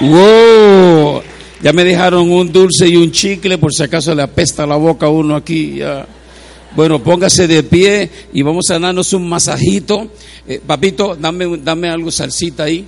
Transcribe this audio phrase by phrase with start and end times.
[0.00, 1.22] ¡Wow!
[1.60, 5.06] Ya me dejaron un dulce y un chicle por si acaso le apesta la boca
[5.06, 5.76] a uno aquí.
[5.78, 6.06] Ya.
[6.76, 10.08] Bueno, póngase de pie y vamos a darnos un masajito.
[10.46, 12.86] Eh, papito, dame, dame algo salsita ahí.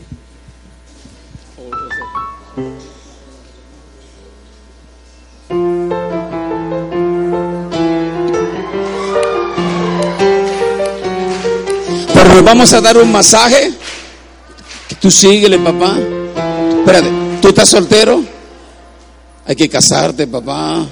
[12.50, 13.72] Vamos a dar un masaje.
[15.00, 15.96] Tú síguele, papá.
[16.90, 18.20] Espérate, ¿tú estás soltero?
[19.46, 20.84] Hay que casarte, papá.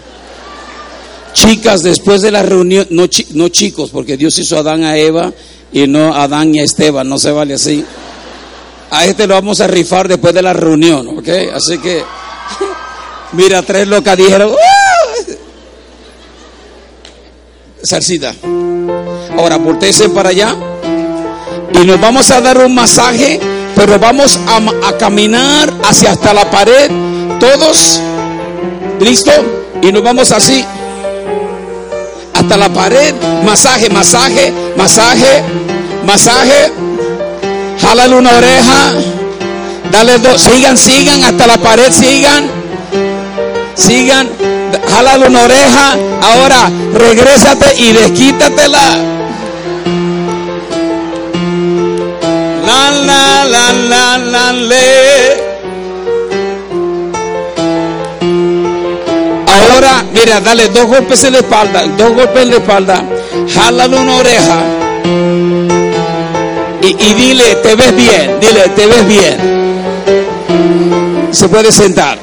[1.33, 4.97] Chicas, después de la reunión, no, chi- no chicos, porque Dios hizo a Adán a
[4.97, 5.33] Eva
[5.73, 7.85] y no a Adán y a Esteban, no se vale así.
[8.91, 11.29] A este lo vamos a rifar después de la reunión, ¿ok?
[11.53, 12.05] Así que,
[13.33, 15.33] mira, tres locas dijeron, "¡Ah!".
[17.83, 18.35] Sarcita.
[19.37, 20.55] Ahora, volteesen para allá
[21.75, 23.39] y nos vamos a dar un masaje,
[23.75, 26.91] pero vamos a, caminar hacia hasta la pared,
[27.39, 28.01] todos,
[29.01, 29.31] ¿listo?
[29.83, 30.65] Y nos vamos así,
[32.35, 35.43] hasta la pared, masaje, masaje, masaje,
[36.05, 36.73] masaje,
[37.81, 38.93] jálale una oreja,
[39.93, 42.51] dale dos, sigan, sigan, hasta la pared, sigan,
[43.75, 44.29] sigan,
[44.91, 49.19] jálale una oreja, ahora regrésate y desquítatela.
[52.91, 55.49] La la la la le.
[59.47, 63.05] Ahora, mira, dale dos golpes en la espalda, dos golpes en la espalda,
[63.53, 64.63] jálale una oreja
[66.83, 69.59] y, y dile, te ves bien, dile, te ves bien.
[71.31, 72.19] Se puede sentar.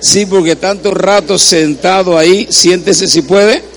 [0.00, 3.73] Sí, porque tanto rato sentado ahí, siéntese si puede.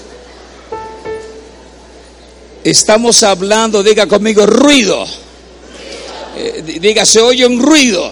[2.70, 5.06] Estamos hablando, diga conmigo, ruido.
[6.36, 8.12] Eh, di- diga, se oye un ruido.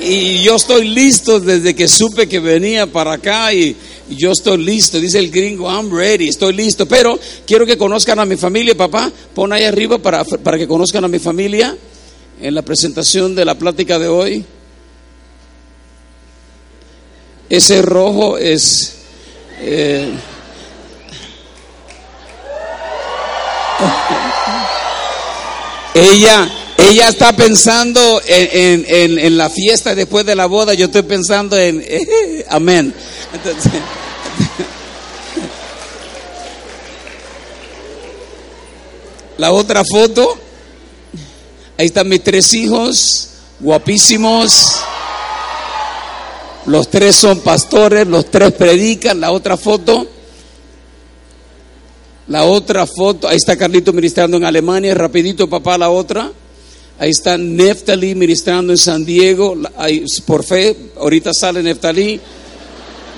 [0.00, 3.74] Y yo estoy listo desde que supe que venía para acá y,
[4.08, 5.00] y yo estoy listo.
[5.00, 6.86] Dice el gringo, I'm ready, estoy listo.
[6.86, 7.18] Pero
[7.48, 9.10] quiero que conozcan a mi familia, papá.
[9.34, 11.76] Pon ahí arriba para, para que conozcan a mi familia
[12.40, 14.44] en la presentación de la plática de hoy.
[17.50, 18.92] Ese rojo es...
[19.62, 20.12] eh,
[25.94, 30.74] Ella, ella está pensando en, en- la fiesta después de la boda.
[30.74, 31.84] Yo estoy pensando en
[32.48, 32.94] amén.
[33.32, 33.72] Entonces,
[39.38, 40.38] la otra foto,
[41.76, 43.28] ahí están mis tres hijos,
[43.60, 44.76] guapísimos.
[46.66, 49.20] Los tres son pastores, los tres predican.
[49.20, 50.06] La otra foto,
[52.28, 56.30] la otra foto, ahí está Carlito ministrando en Alemania, rapidito papá la otra.
[57.00, 62.20] Ahí está Neftali ministrando en San Diego, ahí, por fe, ahorita sale Neftali.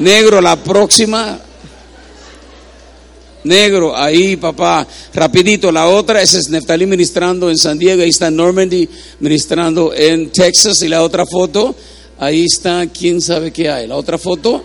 [0.00, 1.40] Negro la próxima.
[3.42, 8.30] Negro, ahí papá, rapidito la otra, ese es Neftali ministrando en San Diego, ahí está
[8.30, 8.86] Normandy
[9.18, 11.74] ministrando en Texas y la otra foto,
[12.18, 14.62] ahí está, quién sabe qué hay, la otra foto,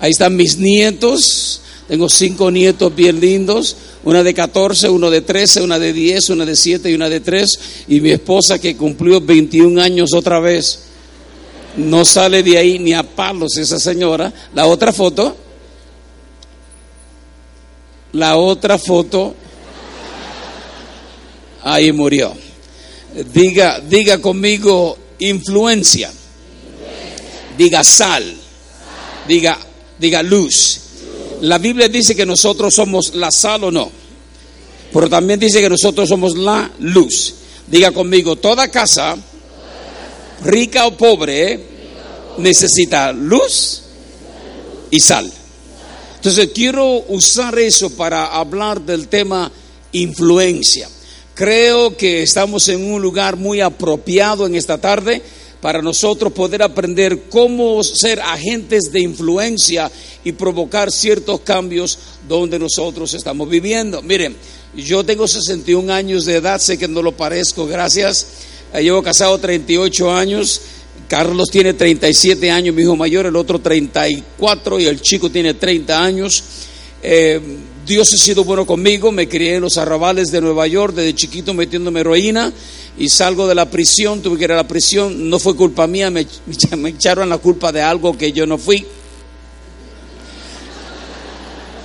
[0.00, 1.60] Ahí están mis nietos.
[1.88, 3.76] Tengo cinco nietos bien lindos.
[4.04, 7.20] Una de 14, uno de 13, una de 10, una de 7 y una de
[7.20, 7.60] 3.
[7.88, 10.80] Y mi esposa que cumplió 21 años otra vez.
[11.78, 14.32] No sale de ahí ni a palos esa señora.
[14.54, 15.34] La otra foto.
[18.12, 19.34] La otra foto.
[21.62, 22.34] Ahí murió.
[23.32, 26.12] Diga, diga conmigo influencia.
[27.56, 28.36] Diga sal.
[29.26, 29.58] Diga,
[29.98, 30.87] diga luz.
[31.42, 33.90] La Biblia dice que nosotros somos la sal o no.
[34.92, 37.34] Pero también dice que nosotros somos la luz.
[37.66, 39.16] Diga conmigo, toda casa,
[40.44, 41.60] rica o pobre,
[42.38, 43.82] necesita luz
[44.90, 45.30] y sal.
[46.16, 49.52] Entonces quiero usar eso para hablar del tema
[49.92, 50.88] influencia.
[51.34, 55.22] Creo que estamos en un lugar muy apropiado en esta tarde
[55.60, 59.90] para nosotros poder aprender cómo ser agentes de influencia
[60.24, 64.02] y provocar ciertos cambios donde nosotros estamos viviendo.
[64.02, 64.36] Miren,
[64.76, 68.26] Yo tengo 61 años de edad, sé que no lo parezco, gracias.
[68.74, 70.60] Eh, llevo casado 38 años.
[71.08, 76.04] Carlos tiene 37 años, mi hijo mayor, el otro 34 y el chico tiene 30
[76.04, 76.44] años.
[77.02, 77.40] Eh,
[77.88, 81.54] Dios ha sido bueno conmigo, me crié en los arrabales de Nueva York, desde chiquito
[81.54, 82.52] metiéndome heroína
[82.98, 86.10] y salgo de la prisión, tuve que ir a la prisión, no fue culpa mía,
[86.10, 86.26] me,
[86.76, 88.84] me echaron la culpa de algo que yo no fui.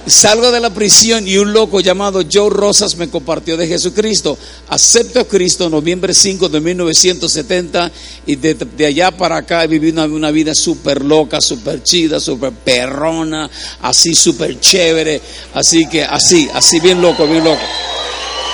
[0.05, 4.37] Salgo de la prisión y un loco llamado Joe Rosas me compartió de Jesucristo.
[4.67, 7.89] Acepto a Cristo noviembre 5 de 1970
[8.25, 13.49] y de, allá para acá he vivido una, vida súper loca, súper chida, súper perrona,
[13.81, 15.21] así súper chévere.
[15.53, 17.61] Así que así, así bien loco, bien loco.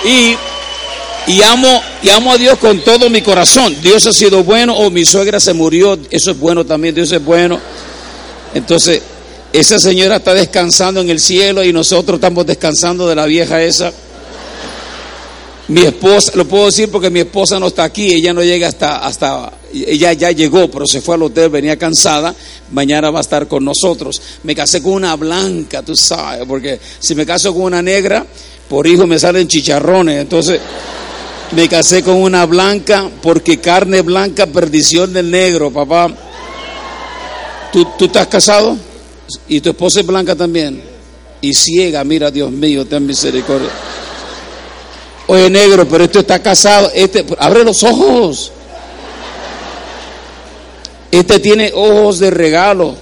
[0.04, 0.36] Y,
[1.32, 3.74] y, amo, y amo a Dios con todo mi corazón.
[3.82, 7.24] Dios ha sido bueno o mi suegra se murió, eso es bueno también, Dios es
[7.24, 7.58] bueno.
[8.54, 9.02] Entonces,
[9.52, 13.92] esa señora está descansando en el cielo y nosotros estamos descansando de la vieja esa.
[15.68, 18.98] Mi esposa, lo puedo decir porque mi esposa no está aquí, ella no llega hasta,
[19.06, 22.34] hasta, ella ya llegó, pero se fue al hotel, venía cansada,
[22.72, 24.20] mañana va a estar con nosotros.
[24.42, 28.26] Me casé con una blanca, tú sabes, porque si me caso con una negra,
[28.68, 30.60] por hijo me salen chicharrones, entonces
[31.52, 36.08] me casé con una blanca porque carne blanca, perdición del negro, papá.
[37.72, 38.89] ¿Tú, tú estás casado?
[39.48, 40.82] Y tu esposa es blanca también.
[41.40, 43.70] Y ciega, mira, Dios mío, ten misericordia.
[45.26, 46.90] Oye, negro, pero esto está casado.
[46.94, 48.50] Este, abre los ojos.
[51.10, 52.96] Este tiene ojos de regalo.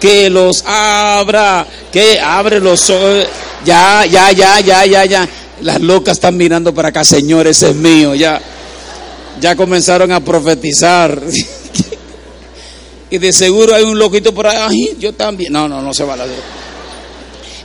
[0.00, 1.66] Que los abra.
[1.92, 3.26] Que abre los ojos.
[3.64, 5.28] Ya, ya, ya, ya, ya, ya.
[5.62, 8.14] Las locas están mirando para acá, Señor, ese es mío.
[8.14, 8.40] Ya,
[9.40, 11.20] ya comenzaron a profetizar.
[13.10, 15.52] Y de seguro hay un loquito por ahí, yo también.
[15.52, 16.26] No, no, no se va a la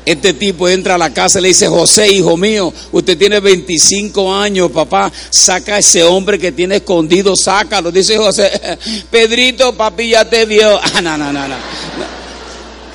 [0.05, 4.35] este tipo entra a la casa y le dice, José, hijo mío, usted tiene 25
[4.35, 7.89] años, papá, saca a ese hombre que tiene escondido, sácalo.
[7.89, 8.51] Dice José,
[9.11, 10.79] Pedrito, papi ya te vio.
[10.95, 11.55] Ah, no, no, no, no.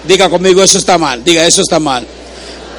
[0.07, 2.07] Diga conmigo, eso está mal, diga, eso está mal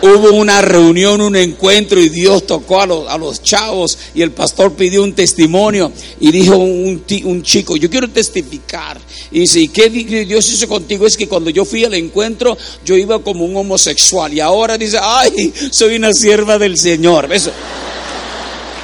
[0.02, 4.32] hubo una reunión, un encuentro y Dios tocó a los, a los chavos y el
[4.32, 9.00] pastor pidió un testimonio y dijo un, un chico, yo quiero testificar.
[9.32, 11.06] Y dice, ¿y qué Dios hizo contigo?
[11.06, 14.98] Es que cuando yo fui al encuentro yo iba como un homosexual y ahora dice,
[15.02, 17.32] ay, soy una sierva del Señor.
[17.32, 17.52] Eso.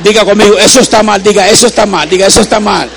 [0.03, 2.89] Diga conmigo, eso está mal, diga, eso está mal, diga, eso está mal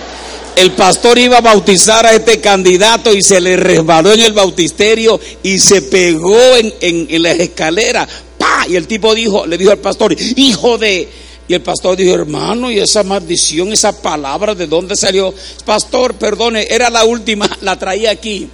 [0.58, 5.20] el pastor iba a bautizar a este candidato y se le resbaló en el bautisterio
[5.43, 8.08] y se pegó en, en, las escaleras.
[8.37, 8.66] ¡Pah!
[8.69, 11.08] Y el tipo dijo, le dijo al pastor, hijo de...
[11.46, 15.32] Y el pastor dijo, hermano, y esa maldición, esa palabra, ¿de dónde salió?
[15.64, 18.50] Pastor, perdone, era la última, la traía aquí.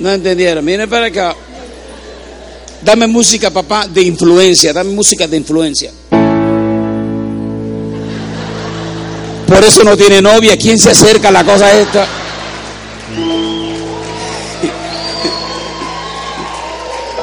[0.00, 0.64] No entendieron.
[0.64, 1.36] Miren para acá.
[2.82, 4.72] Dame música, papá, de influencia.
[4.72, 5.92] Dame música de influencia.
[9.52, 10.56] Por eso no tiene novia.
[10.56, 12.06] ¿Quién se acerca a la cosa esta?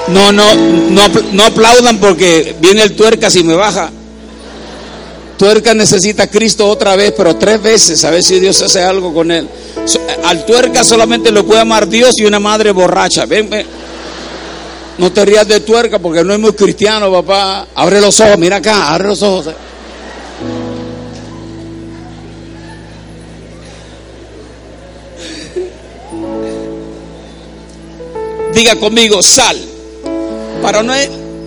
[0.10, 3.92] No, no, no, no aplaudan porque viene el tuerca si me baja.
[5.38, 9.14] Tuerca necesita a Cristo otra vez, pero tres veces, a ver si Dios hace algo
[9.14, 9.48] con él.
[10.26, 13.26] Al tuerca solamente lo puede amar Dios y una madre borracha.
[13.26, 13.66] Ven, ven.
[14.98, 17.68] No te rías de tuerca porque no es muy cristiano, papá.
[17.74, 19.50] Abre los ojos, mira acá, abre los ojos.
[28.60, 29.58] Diga conmigo sal.
[30.62, 30.92] Para no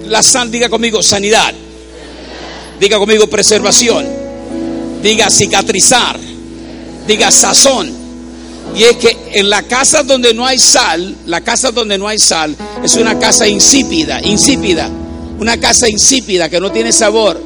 [0.07, 1.53] la sal, diga conmigo sanidad.
[2.81, 4.07] Diga conmigo preservación.
[5.03, 6.19] Diga cicatrizar.
[7.07, 7.93] Diga sazón.
[8.75, 12.19] Y es que en la casa donde no hay sal, la casa donde no hay
[12.19, 14.89] sal es una casa insípida, insípida.
[15.39, 17.39] Una casa insípida que no tiene sabor.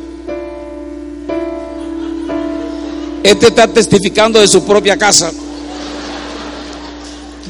[3.24, 5.32] Este está testificando de su propia casa.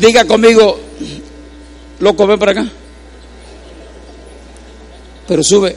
[0.01, 0.86] Diga conmigo,
[2.01, 2.67] Loco, ven para acá.
[5.27, 5.77] Pero sube.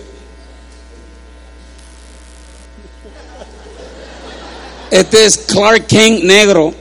[4.91, 6.73] Este es Clark King negro.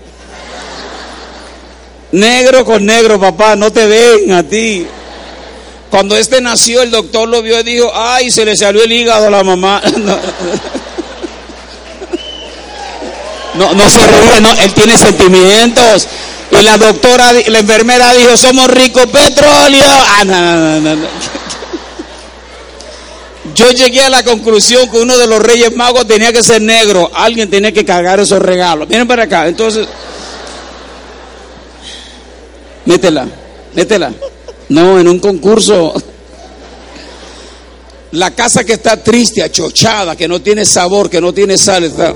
[2.11, 4.87] Negro con negro, papá, no te ven a ti.
[5.91, 9.27] Cuando este nació, el doctor lo vio y dijo, ay, se le salió el hígado
[9.27, 9.83] a la mamá.
[13.55, 16.07] No, no, se ríe, no, él tiene sentimientos.
[16.51, 19.85] Y la doctora, la enfermera dijo, somos ricos petróleo.
[19.87, 21.07] Ah, no, no, no,
[23.55, 27.11] Yo llegué a la conclusión que uno de los reyes magos tenía que ser negro.
[27.15, 28.89] Alguien tenía que cargar esos regalos.
[28.89, 29.47] Miren para acá.
[29.47, 29.87] Entonces,
[32.87, 33.27] métela,
[33.75, 34.13] métela.
[34.71, 35.95] No, en un concurso.
[38.13, 42.15] La casa que está triste, achochada, que no tiene sabor, que no tiene sal, está.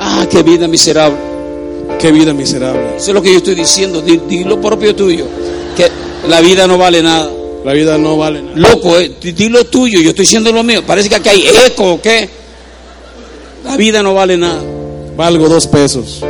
[0.00, 1.27] Ah, qué vida miserable.
[1.98, 2.96] Qué vida miserable.
[2.96, 4.00] Eso es lo que yo estoy diciendo.
[4.02, 5.26] Di, di lo propio tuyo.
[5.76, 5.90] Que
[6.28, 7.30] la vida no vale nada.
[7.64, 8.56] La vida no vale nada.
[8.56, 10.00] Loco, eh, di, di lo tuyo.
[10.00, 10.84] Yo estoy diciendo lo mío.
[10.86, 12.28] Parece que aquí hay eco o qué.
[13.64, 14.62] La vida no vale nada.
[15.16, 16.20] Valgo dos pesos.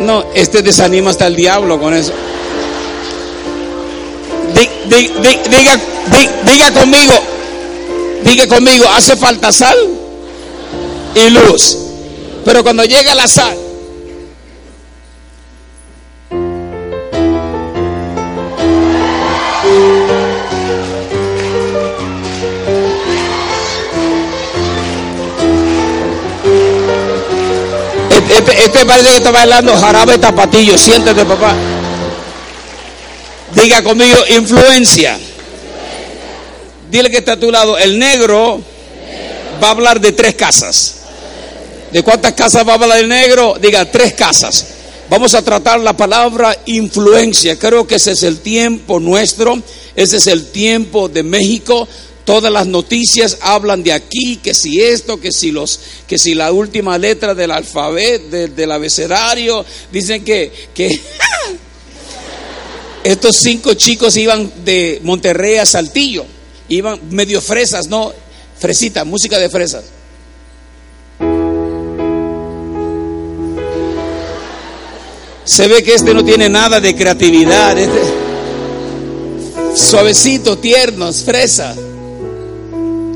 [0.00, 2.12] No, este desanima hasta el diablo con eso.
[4.54, 5.76] Di- di- di- diga,
[6.10, 7.12] di- diga conmigo,
[8.24, 9.76] diga conmigo, hace falta sal
[11.14, 11.78] y luz.
[12.44, 13.56] Pero cuando llega la sal,
[28.64, 30.76] este, parece que está bailando jarabe tapatillo.
[30.78, 31.54] Siéntate, papá.
[33.54, 35.18] Diga conmigo, influencia.
[36.90, 37.78] Dile que está a tu lado.
[37.78, 38.60] El negro
[39.62, 40.96] va a hablar de tres casas.
[41.92, 43.56] ¿De cuántas casas va a hablar el negro?
[43.60, 44.66] Diga, tres casas.
[45.08, 47.58] Vamos a tratar la palabra influencia.
[47.58, 49.62] Creo que ese es el tiempo nuestro.
[49.94, 51.86] Ese es el tiempo de México.
[52.24, 55.78] Todas las noticias hablan de aquí, que si esto, que si los,
[56.08, 59.62] que si la última letra del alfabeto, de- del abecedario,
[59.92, 60.88] dicen que, que
[63.04, 66.24] estos cinco chicos iban de Monterrey a Saltillo,
[66.70, 68.14] iban medio fresas, no,
[68.58, 69.84] fresita, música de fresas.
[75.44, 78.02] Se ve que este no tiene nada de creatividad, este,
[79.76, 81.74] suavecito, tiernos, fresa.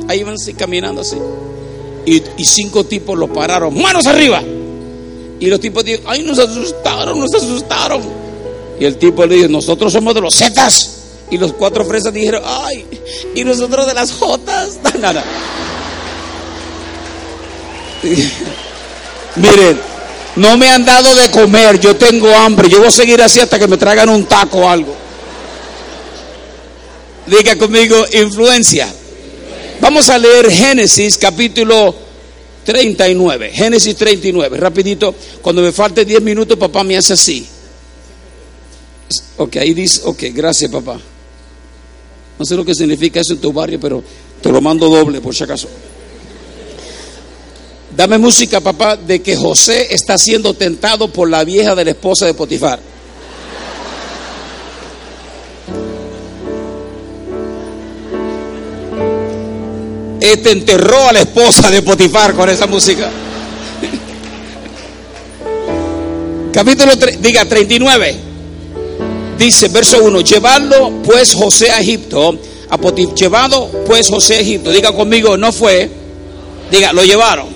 [0.09, 1.17] Ahí iban así, caminando así.
[2.07, 4.43] Y, cinco tipos lo pararon, manos arriba.
[5.41, 8.03] Y los tipos dijeron, ay, nos asustaron, nos asustaron.
[8.81, 10.95] Y el tipo le dijo, nosotros somos de los Zetas.
[11.31, 12.87] Y los cuatro fresas dijeron, ay,
[13.35, 14.79] y nosotros de las Jotas.
[14.99, 15.23] Nada.
[19.37, 19.79] Miren,
[20.37, 23.59] no me han dado de comer, yo tengo hambre, yo voy a seguir así hasta
[23.59, 24.95] que me traigan un taco o algo.
[27.27, 28.89] Diga conmigo, influencia.
[29.81, 31.95] Vamos a leer Génesis capítulo
[32.65, 33.51] 39.
[33.53, 35.15] Génesis 39, rapidito.
[35.41, 37.47] Cuando me falte 10 minutos, papá me hace así.
[39.39, 41.01] Ok, ahí dice, ok, gracias papá.
[42.39, 44.03] No sé lo que significa eso en tu barrio, pero
[44.43, 45.69] te lo mando doble por si acaso.
[47.97, 52.27] Dame música, papá, de que José está siendo tentado por la vieja de la esposa
[52.27, 52.79] de Potifar.
[60.21, 63.09] Este enterró a la esposa de Potifar con esa música.
[66.53, 68.29] Capítulo, diga, 39.
[69.39, 72.37] Dice, verso 1, llevadlo pues José a Egipto,
[72.69, 72.77] a
[73.15, 75.89] llevado pues José a Egipto, diga conmigo, no fue,
[76.73, 77.47] diga, lo llevaron.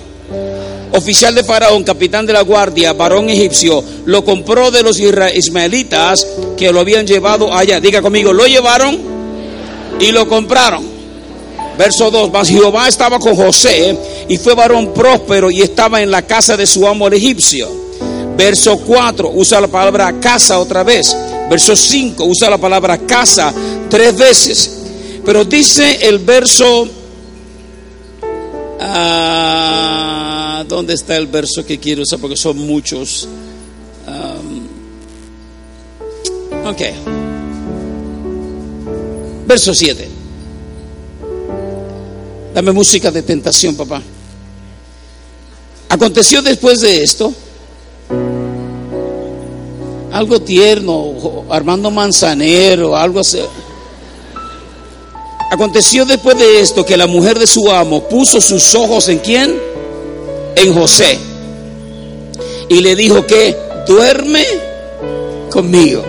[0.93, 6.71] Oficial de Faraón, capitán de la guardia, varón egipcio, lo compró de los ismaelitas que
[6.71, 7.81] lo habían llevado allá.
[7.81, 8.97] Diga conmigo, lo llevaron
[9.99, 10.92] y lo compraron.
[11.77, 13.97] Verso 2, mas Jehová estaba con José
[14.29, 17.67] y fue varón próspero y estaba en la casa de su amo el egipcio.
[18.37, 21.15] Verso 4, usa la palabra casa otra vez.
[21.49, 23.53] Verso 5, usa la palabra casa
[23.89, 24.79] tres veces.
[25.25, 26.87] Pero dice el verso...
[28.79, 32.19] ah, ¿Dónde está el verso que quiero usar?
[32.19, 33.27] Porque son muchos.
[34.07, 34.67] Am,
[36.65, 36.81] ok.
[39.45, 40.22] Verso 7.
[42.53, 44.01] Dame música de tentación, papá.
[45.89, 47.33] Aconteció después de esto
[50.13, 53.39] algo tierno, Armando Manzanero, algo así.
[55.51, 59.59] Aconteció después de esto que la mujer de su amo puso sus ojos en quién?
[60.55, 61.17] En José.
[62.69, 63.57] Y le dijo que
[63.87, 64.45] duerme
[65.51, 66.03] conmigo.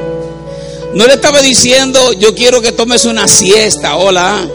[0.94, 4.46] No le estaba diciendo, yo quiero que tomes una siesta, hola.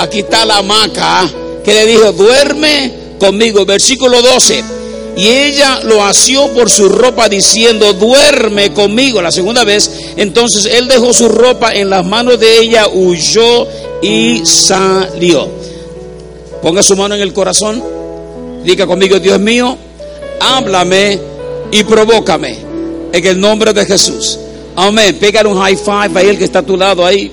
[0.00, 1.28] Aquí está la hamaca.
[1.64, 3.64] Que le dijo, duerme conmigo.
[3.64, 4.64] Versículo 12.
[5.16, 9.20] Y ella lo asió por su ropa diciendo, duerme conmigo.
[9.20, 13.66] La segunda vez, entonces él dejó su ropa en las manos de ella, huyó
[14.00, 15.48] y salió.
[16.62, 17.82] Ponga su mano en el corazón.
[18.64, 19.76] Diga conmigo, Dios mío,
[20.40, 21.18] háblame
[21.70, 22.56] y provócame.
[23.12, 24.38] En el nombre de Jesús.
[24.76, 25.16] Amén.
[25.18, 27.30] Pégale un high five a él que está a tu lado ahí.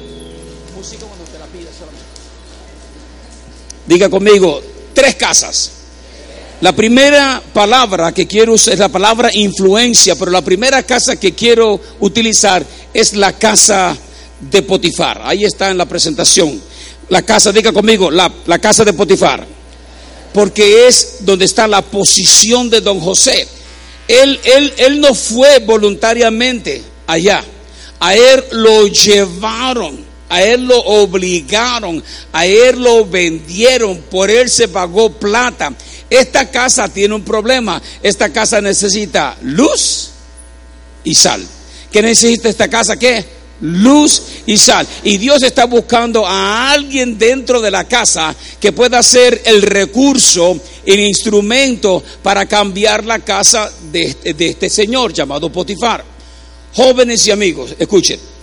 [3.87, 4.61] Diga conmigo,
[4.93, 5.71] tres casas.
[6.59, 11.33] La primera palabra que quiero usar es la palabra influencia, pero la primera casa que
[11.33, 13.95] quiero utilizar es la casa
[14.39, 15.21] de Potifar.
[15.23, 16.59] Ahí está en la presentación.
[17.09, 19.45] La casa, diga conmigo, la, la casa de Potifar.
[20.33, 23.47] Porque es donde está la posición de don José.
[24.07, 27.43] Él, él, él no fue voluntariamente allá.
[27.99, 32.03] A él lo llevaron, a él lo obligaron,
[32.33, 35.73] a él lo vendieron, por él se pagó plata.
[36.09, 37.81] Esta casa tiene un problema.
[38.01, 40.09] Esta casa necesita luz
[41.03, 41.45] y sal.
[41.91, 42.97] ¿Qué necesita esta casa?
[42.97, 43.37] ¿Qué?
[43.61, 44.87] Luz y sal.
[45.03, 50.59] Y Dios está buscando a alguien dentro de la casa que pueda ser el recurso,
[50.85, 56.03] el instrumento para cambiar la casa de este, de este señor llamado Potifar.
[56.73, 58.36] Jóvenes y amigos, escuchen.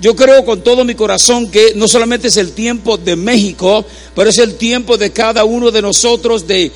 [0.00, 3.84] Yo creo con todo mi corazón que no solamente es el tiempo de México,
[4.14, 6.70] pero es el tiempo de cada uno de nosotros de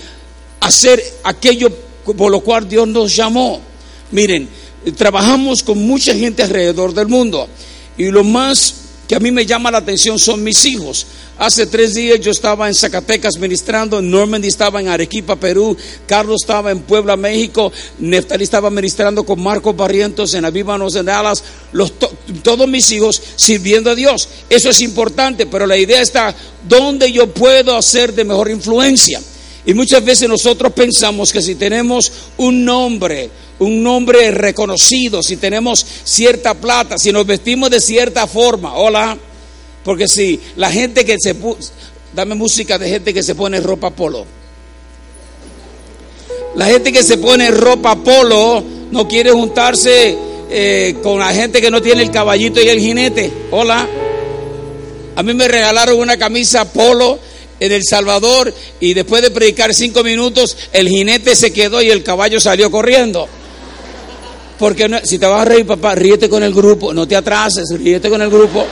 [0.60, 1.70] hacer aquello
[2.16, 3.60] por lo cual Dios nos llamó.
[4.10, 4.48] Miren,
[4.96, 7.46] trabajamos con mucha gente alrededor del mundo
[7.98, 8.74] y lo más
[9.10, 11.04] que a mí me llama la atención son mis hijos.
[11.36, 15.76] Hace tres días yo estaba en Zacatecas ministrando, Normandy estaba en Arequipa, Perú,
[16.06, 21.42] Carlos estaba en Puebla, México, Neftali estaba ministrando con Marcos Barrientos en Avívanos en Dallas,
[21.72, 21.92] los,
[22.44, 24.28] todos mis hijos sirviendo a Dios.
[24.48, 26.32] Eso es importante, pero la idea está,
[26.68, 29.20] ¿dónde yo puedo hacer de mejor influencia?
[29.66, 35.84] Y muchas veces nosotros pensamos que si tenemos un nombre, un nombre reconocido, si tenemos
[36.04, 39.18] cierta plata, si nos vestimos de cierta forma, hola,
[39.84, 41.34] porque si la gente que se
[42.14, 44.26] dame música de gente que se pone ropa polo.
[46.56, 50.16] La gente que se pone ropa polo no quiere juntarse
[50.50, 53.30] eh, con la gente que no tiene el caballito y el jinete.
[53.52, 53.88] Hola.
[55.16, 57.18] A mí me regalaron una camisa polo
[57.60, 62.02] en El Salvador y después de predicar cinco minutos el jinete se quedó y el
[62.02, 63.28] caballo salió corriendo.
[64.58, 68.10] Porque si te vas a reír, papá, ríete con el grupo, no te atrases, ríete
[68.10, 68.66] con el grupo.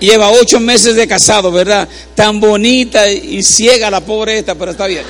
[0.00, 1.88] Lleva ocho meses de casado, ¿verdad?
[2.14, 5.04] Tan bonita y ciega la pobre esta, pero está bien.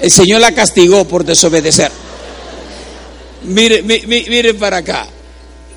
[0.00, 1.90] El Señor la castigó por desobedecer.
[3.44, 5.06] Miren, miren para acá.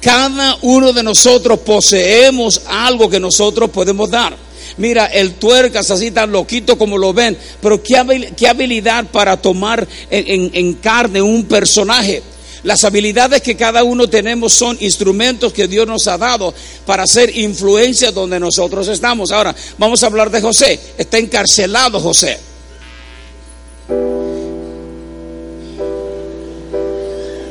[0.03, 4.35] Cada uno de nosotros poseemos algo que nosotros podemos dar.
[4.75, 7.95] Mira, el tuercas así tan loquito como lo ven, pero qué,
[8.47, 12.21] habilidad para tomar en, carne un personaje.
[12.63, 16.53] Las habilidades que cada uno tenemos son instrumentos que Dios nos ha dado
[16.85, 19.31] para hacer influencia donde nosotros estamos.
[19.31, 20.79] Ahora, vamos a hablar de José.
[20.97, 22.39] Está encarcelado José.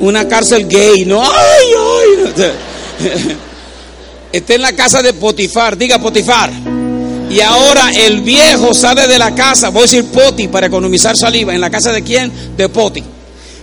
[0.03, 1.92] una cárcel gay, no, ay.
[4.31, 6.51] Está en la casa de Potifar, diga Potifar.
[7.29, 11.53] Y ahora el viejo sale de la casa, voy a decir Poti para economizar saliva,
[11.53, 12.31] en la casa de quién?
[12.55, 13.03] De Poti.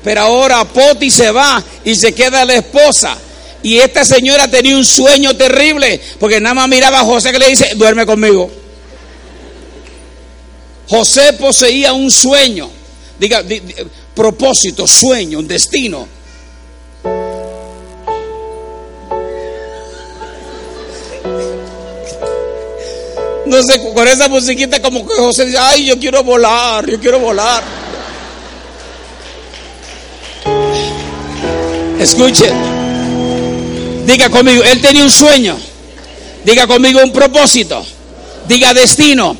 [0.02, 3.16] Pero ahora Poti se va y se queda la esposa.
[3.62, 7.48] Y esta señora tenía un sueño terrible, porque nada más miraba a José que le
[7.48, 8.50] dice, duerme conmigo.
[10.88, 12.68] José poseía un sueño,
[13.18, 13.44] diga,
[14.14, 16.19] propósito, sueño, un destino.
[23.50, 27.62] Sé, con esa musiquita como que José dice, ay, yo quiero volar, yo quiero volar.
[31.98, 32.50] Escuche,
[34.06, 35.58] diga conmigo, él tenía un sueño,
[36.44, 37.84] diga conmigo un propósito,
[38.46, 39.36] diga destino,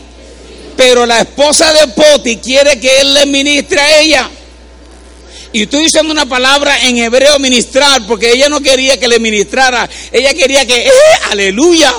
[0.77, 4.31] pero la esposa de Poti quiere que él le ministre a ella.
[5.53, 9.89] Y estoy usando una palabra en hebreo ministrar, porque ella no quería que le ministrara,
[10.13, 10.91] ella quería que, ¡eh,
[11.31, 11.93] aleluya!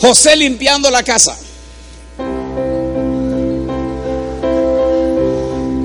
[0.00, 1.36] José limpiando la casa.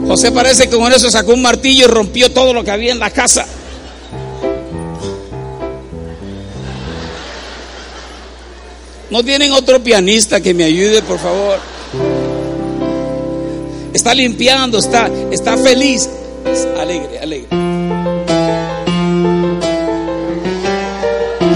[0.07, 2.99] José parece que con eso sacó un martillo y rompió todo lo que había en
[2.99, 3.45] la casa.
[9.09, 11.59] ¿No tienen otro pianista que me ayude, por favor?
[13.93, 16.09] Está limpiando, está, está feliz.
[16.79, 17.47] alegre, alegre.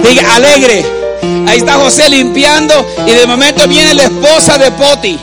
[0.03, 0.94] Diga, alegre.
[1.47, 2.73] Ahí está José limpiando
[3.05, 5.19] y de momento viene la esposa de Poti.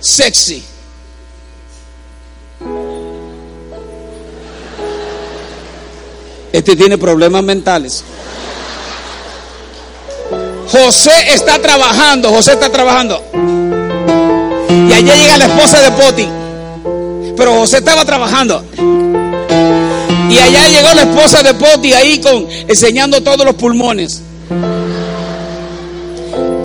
[0.00, 0.62] Sexy.
[6.52, 8.02] Este tiene problemas mentales.
[10.70, 13.22] José está trabajando, José está trabajando.
[14.88, 16.28] Y allá llega la esposa de Poti.
[17.36, 18.64] Pero José estaba trabajando.
[20.30, 24.22] Y allá llegó la esposa de Poti ahí con enseñando todos los pulmones.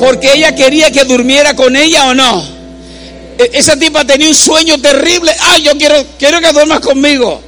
[0.02, 2.44] Porque ella quería que durmiera con ella o no.
[3.38, 5.32] E- Esa tipa tenía un sueño terrible.
[5.40, 7.40] Ah, yo quiero, quiero que duermas conmigo.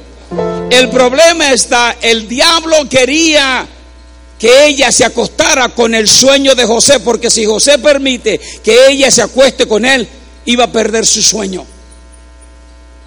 [0.70, 3.66] El problema está, el diablo quería
[4.38, 9.10] que ella se acostara con el sueño de José, porque si José permite que ella
[9.10, 10.06] se acueste con él,
[10.44, 11.66] iba a perder su sueño.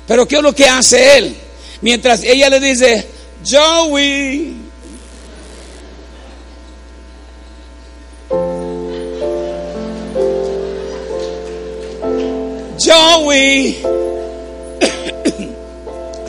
[0.09, 1.37] Pero ¿qué es lo que hace él?
[1.79, 3.07] Mientras ella le dice,
[3.49, 4.55] Joey,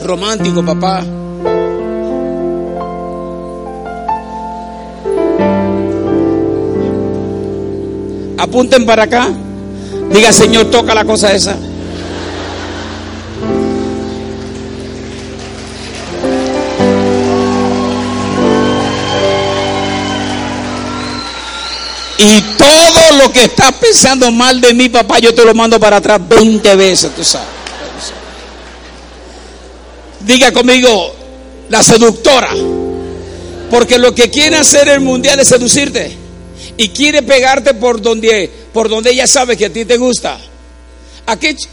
[0.09, 1.03] Romántico papá.
[8.37, 9.27] Apunten para acá.
[10.11, 11.55] Diga, Señor, toca la cosa esa.
[22.21, 25.97] Y todo lo que estás pensando mal de mi papá, yo te lo mando para
[25.97, 27.47] atrás 20 veces, tú sabes.
[30.19, 31.15] Diga conmigo,
[31.69, 32.49] la seductora.
[33.71, 36.17] Porque lo que quiere hacer el mundial es seducirte.
[36.75, 40.37] Y quiere pegarte por donde, por donde ella sabe que a ti te gusta.
[41.25, 41.67] ¿A qué ch-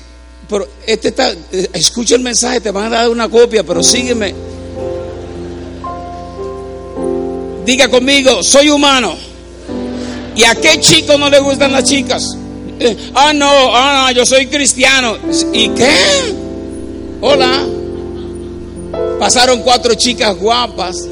[0.49, 4.33] pero este está, eh, escucha el mensaje, te van a dar una copia, pero sígueme.
[7.65, 9.17] Diga conmigo, soy humano.
[10.37, 12.37] ¿Y a qué chico no le gustan las chicas?
[12.79, 15.17] Eh, ah, no, ah, no, yo soy cristiano.
[15.53, 15.97] ¿Y qué?
[17.23, 17.65] Hola.
[19.19, 21.09] Pasaron cuatro chicas guapas.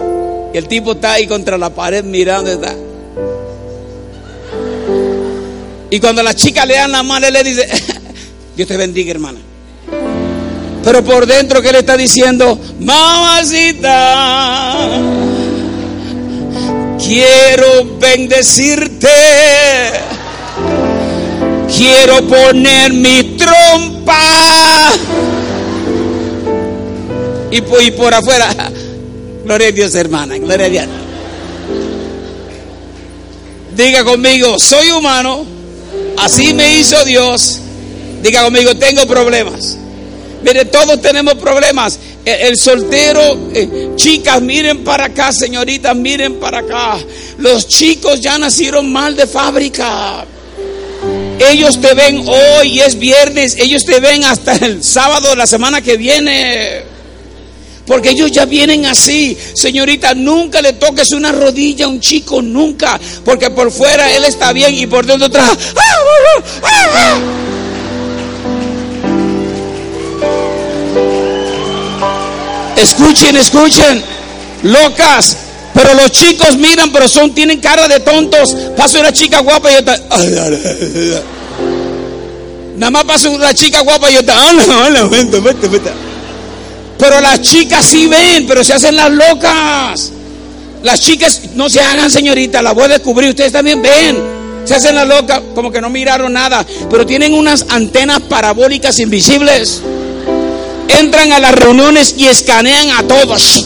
[0.53, 2.51] Y el tipo está ahí contra la pared mirando.
[5.91, 7.67] Y cuando la chica le dan la mano, él le dice,
[8.57, 9.39] Dios te bendiga, hermana.
[10.85, 12.61] Pero por dentro, ¿qué le está diciendo?
[12.79, 13.89] Mamacita,
[17.07, 19.09] quiero bendecirte.
[21.77, 24.93] Quiero poner mi trompa.
[27.51, 28.53] Y por, y por afuera,
[29.45, 30.87] gloria a Dios, hermana, gloria a Dios.
[33.77, 35.45] Diga conmigo, soy humano,
[36.19, 37.61] así me hizo Dios.
[38.23, 39.77] Diga conmigo, tengo problemas.
[40.43, 41.99] Mire, todos tenemos problemas.
[42.25, 46.99] El, el soltero, eh, chicas, miren para acá, señoritas, miren para acá.
[47.39, 50.25] Los chicos ya nacieron mal de fábrica.
[51.39, 55.81] Ellos te ven hoy, es viernes, ellos te ven hasta el sábado de la semana
[55.81, 56.83] que viene.
[57.87, 59.37] Porque ellos ya vienen así.
[59.55, 62.99] Señorita, nunca le toques una rodilla a un chico, nunca.
[63.25, 65.59] Porque por fuera él está bien y por dentro atrás.
[72.85, 74.03] Escuchen, escuchen.
[74.63, 75.37] Locas.
[75.73, 78.55] Pero los chicos miran, pero son, tienen cara de tontos.
[78.77, 79.99] Pasa una chica guapa y está.
[82.77, 84.35] Nada más pasa una chica guapa y está.
[85.09, 85.91] Vente, vente.
[86.99, 90.13] Pero las chicas sí ven, pero se hacen las locas.
[90.83, 93.31] Las chicas no se hagan, señorita, la voy a descubrir.
[93.31, 94.17] Ustedes también ven.
[94.65, 96.65] Se hacen las locas, como que no miraron nada.
[96.91, 99.83] Pero tienen unas antenas parabólicas invisibles.
[100.89, 103.65] Entran a las reuniones y escanean a todos.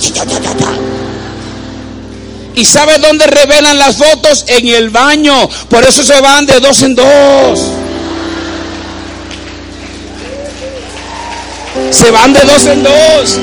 [2.55, 4.45] ¿Y sabe dónde revelan las fotos?
[4.49, 5.49] En el baño.
[5.69, 7.61] Por eso se van de dos en dos.
[11.93, 13.39] Se van de dos en dos.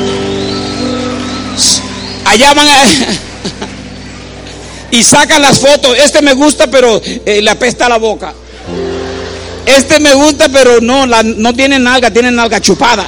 [2.26, 2.74] Allá van a...
[4.92, 5.98] y sacan las fotos.
[5.98, 8.34] Este me gusta, pero eh, le apesta la boca.
[9.66, 13.08] Este me gusta, pero no, no tiene nalga, tiene nalga chupada.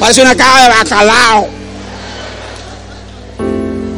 [0.00, 1.48] Parece una cara de bacalao.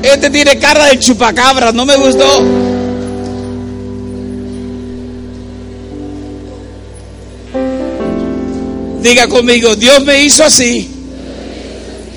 [0.03, 2.43] Este tiene cara de chupacabras, no me gustó.
[9.01, 10.91] Diga conmigo, Dios me hizo así.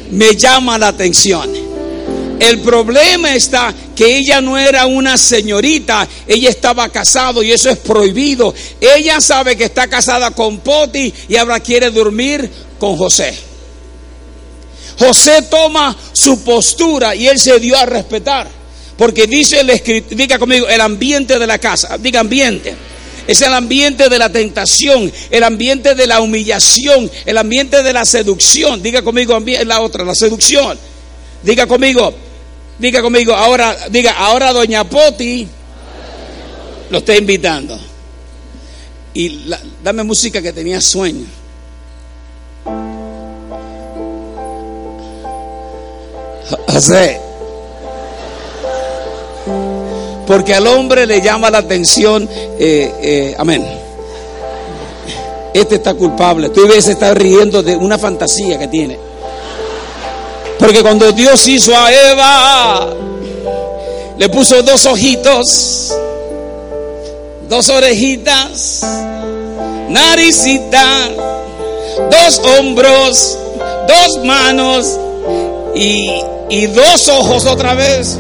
[0.10, 1.48] Me llama la atención.
[2.40, 7.78] El problema está que ella no era una señorita, ella estaba casado y eso es
[7.78, 8.52] prohibido.
[8.82, 13.55] Ella sabe que está casada con Poti y ahora quiere dormir con José.
[14.98, 18.48] José toma su postura y él se dio a respetar.
[18.98, 22.76] Porque dice el escritor, diga conmigo, el ambiente de la casa, diga ambiente.
[23.28, 28.06] Es el ambiente de la tentación, el ambiente de la humillación, el ambiente de la
[28.06, 28.82] seducción.
[28.82, 30.78] Diga conmigo, la otra, la seducción.
[31.44, 32.14] Diga conmigo,
[32.80, 35.48] diga conmigo, ahora, diga, ahora doña Poti
[36.90, 37.80] lo está invitando.
[39.14, 39.46] Y
[39.84, 41.26] dame música que tenía sueño.
[46.68, 47.22] José,
[50.28, 52.28] Porque al hombre le llama la atención,
[52.60, 53.66] eh, eh, amén.
[55.54, 56.50] Este está culpable.
[56.50, 58.98] Tú ves, está riendo de una fantasía que tiene.
[60.60, 62.94] Porque cuando Dios hizo a Eva,
[64.18, 65.94] le puso dos ojitos,
[67.48, 68.84] dos orejitas,
[69.90, 71.10] naricita,
[72.10, 73.38] dos hombros,
[73.88, 75.00] dos manos
[75.76, 76.10] y,
[76.50, 78.18] y dos ojos otra vez.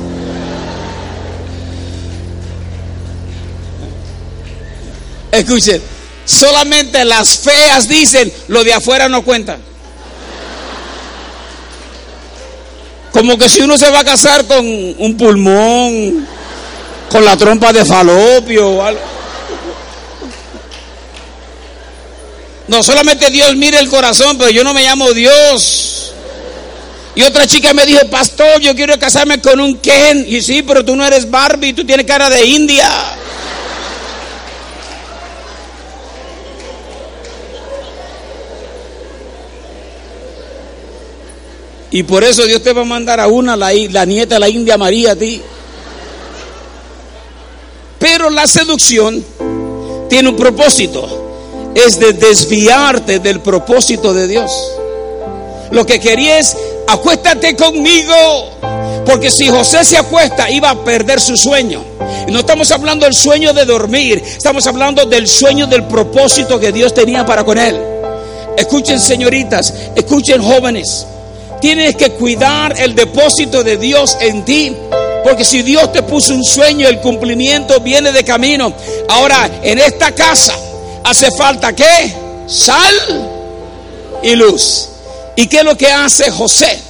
[5.32, 5.82] Escuchen,
[6.26, 9.58] solamente las feas dicen, lo de afuera no cuenta.
[13.12, 16.28] Como que si uno se va a casar con un pulmón,
[17.10, 19.02] con la trompa de falopio o algo.
[22.68, 26.05] No, solamente Dios mire el corazón, pero yo no me llamo Dios.
[27.16, 30.26] Y otra chica me dijo, pastor, yo quiero casarme con un Ken.
[30.28, 32.90] Y sí, pero tú no eres Barbie, tú tienes cara de India.
[41.96, 43.72] Y por eso Dios te va a mandar a una, la,
[44.04, 45.42] nieta la India María, a ti.
[47.98, 49.24] Pero la seducción
[50.10, 51.72] tiene un propósito.
[51.74, 54.52] Es de desviarte del propósito de Dios.
[55.72, 58.52] Lo que quería es, acuéstate conmigo.
[59.06, 61.84] Porque si José se acuesta, iba a perder su sueño.
[62.28, 66.94] No estamos hablando del sueño de dormir, estamos hablando del sueño del propósito que Dios
[66.94, 67.80] tenía para con él.
[68.58, 71.06] Escuchen señoritas, escuchen jóvenes.
[71.62, 74.76] Tienes que cuidar el depósito de Dios en ti.
[75.24, 78.74] Porque si Dios te puso un sueño, el cumplimiento viene de camino.
[79.10, 80.56] Ahora, en esta casa
[81.04, 82.14] hace falta qué?
[82.48, 82.96] Sal
[84.22, 84.90] y luz.
[85.36, 86.82] ¿Y qué es lo que hace José?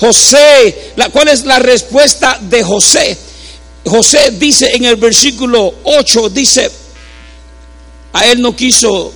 [0.00, 3.16] José, la, ¿cuál es la respuesta de José?
[3.84, 6.70] José dice en el versículo 8, dice,
[8.12, 9.12] a él no quiso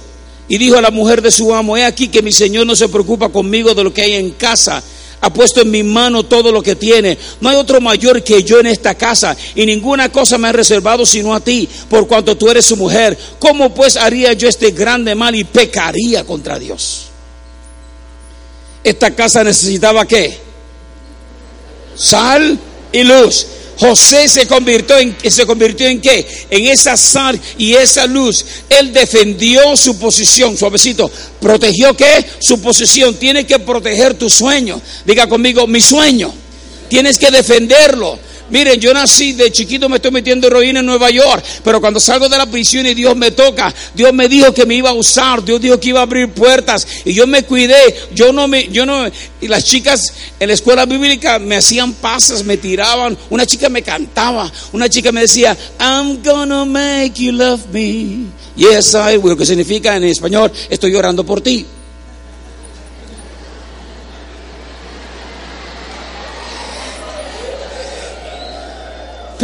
[0.49, 2.89] y dijo a la mujer de su amo, he aquí que mi Señor no se
[2.89, 4.83] preocupa conmigo de lo que hay en casa.
[5.21, 7.19] Ha puesto en mi mano todo lo que tiene.
[7.41, 9.37] No hay otro mayor que yo en esta casa.
[9.57, 13.19] Y ninguna cosa me ha reservado sino a ti, por cuanto tú eres su mujer.
[13.41, 17.08] ¿Cómo pues haría yo este grande mal y pecaría contra Dios?
[18.89, 20.39] Esta casa necesitaba qué?
[21.95, 22.59] Sal
[22.91, 23.47] y luz.
[23.79, 26.27] José se convirtió en se convirtió en qué?
[26.49, 28.47] En esa sal y esa luz.
[28.71, 31.11] Él defendió su posición, suavecito.
[31.39, 32.25] ¿Protegió qué?
[32.39, 33.15] Su posición.
[33.17, 34.81] Tiene que proteger tu sueño.
[35.05, 36.33] Diga conmigo, mi sueño.
[36.89, 38.19] Tienes que defenderlo.
[38.51, 42.29] Miren, yo nací de chiquito, me estoy metiendo heroína en Nueva York, pero cuando salgo
[42.29, 45.45] de la prisión y Dios me toca, Dios me dijo que me iba a usar,
[45.45, 47.77] Dios dijo que iba a abrir puertas y yo me cuidé.
[48.15, 49.07] Yo no me, yo no,
[49.41, 53.17] y las chicas en la escuela bíblica me hacían pasas, me tiraban.
[53.31, 58.27] Una chica me cantaba, una chica me decía, I'm gonna make you love me.
[58.57, 61.65] Yes, I will, que significa en español, estoy llorando por ti.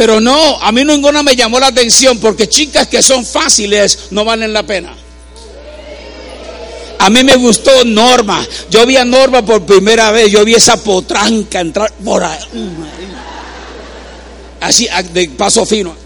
[0.05, 4.23] Pero no, a mí ninguna me llamó la atención porque chicas que son fáciles no
[4.23, 4.95] valen la pena.
[6.99, 8.47] A mí me gustó Norma.
[8.69, 10.31] Yo vi a Norma por primera vez.
[10.31, 12.39] Yo vi esa potranca entrar por ahí.
[14.61, 15.97] Así, de paso fino.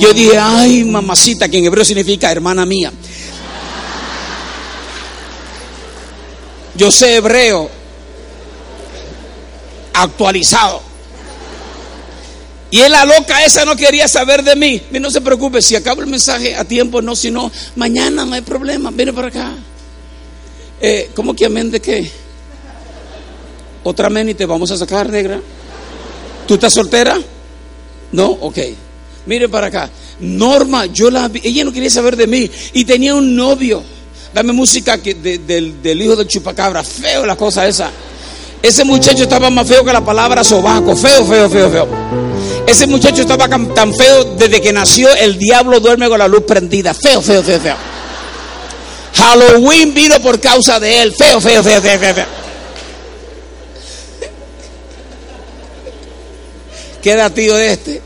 [0.00, 2.92] Yo dije, ay, mamacita, que en hebreo significa hermana mía.
[6.74, 7.75] Yo sé hebreo
[10.02, 10.82] actualizado.
[12.70, 14.82] Y él la loca esa no quería saber de mí.
[15.00, 18.40] no se preocupe, si acabo el mensaje a tiempo, no, si no, mañana no hay
[18.40, 19.52] problema, viene para acá.
[20.80, 22.10] Eh, ¿Cómo que amén de qué?
[23.84, 25.40] Otra amén y te vamos a sacar, negra.
[26.46, 27.18] ¿Tú estás soltera?
[28.12, 28.58] No, ok.
[29.26, 29.90] Mire para acá.
[30.20, 33.82] Norma, yo la vi, ella no quería saber de mí y tenía un novio.
[34.34, 37.90] Dame música que, del, del hijo del chupacabra, feo la cosa esa.
[38.66, 40.96] Ese muchacho estaba más feo que la palabra sobaco.
[40.96, 41.88] Feo, feo, feo, feo.
[42.66, 45.14] Ese muchacho estaba tan feo desde que nació.
[45.14, 46.92] El diablo duerme con la luz prendida.
[46.92, 47.76] Feo, feo, feo, feo.
[49.14, 51.14] Halloween vino por causa de él.
[51.14, 52.14] Feo, feo, feo, feo, feo.
[52.14, 52.26] feo.
[57.00, 58.02] Queda tío este.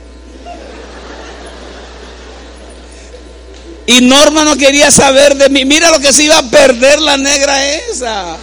[3.86, 5.64] Y Norma no quería saber de mí.
[5.64, 8.36] Mira lo que se iba a perder la negra esa.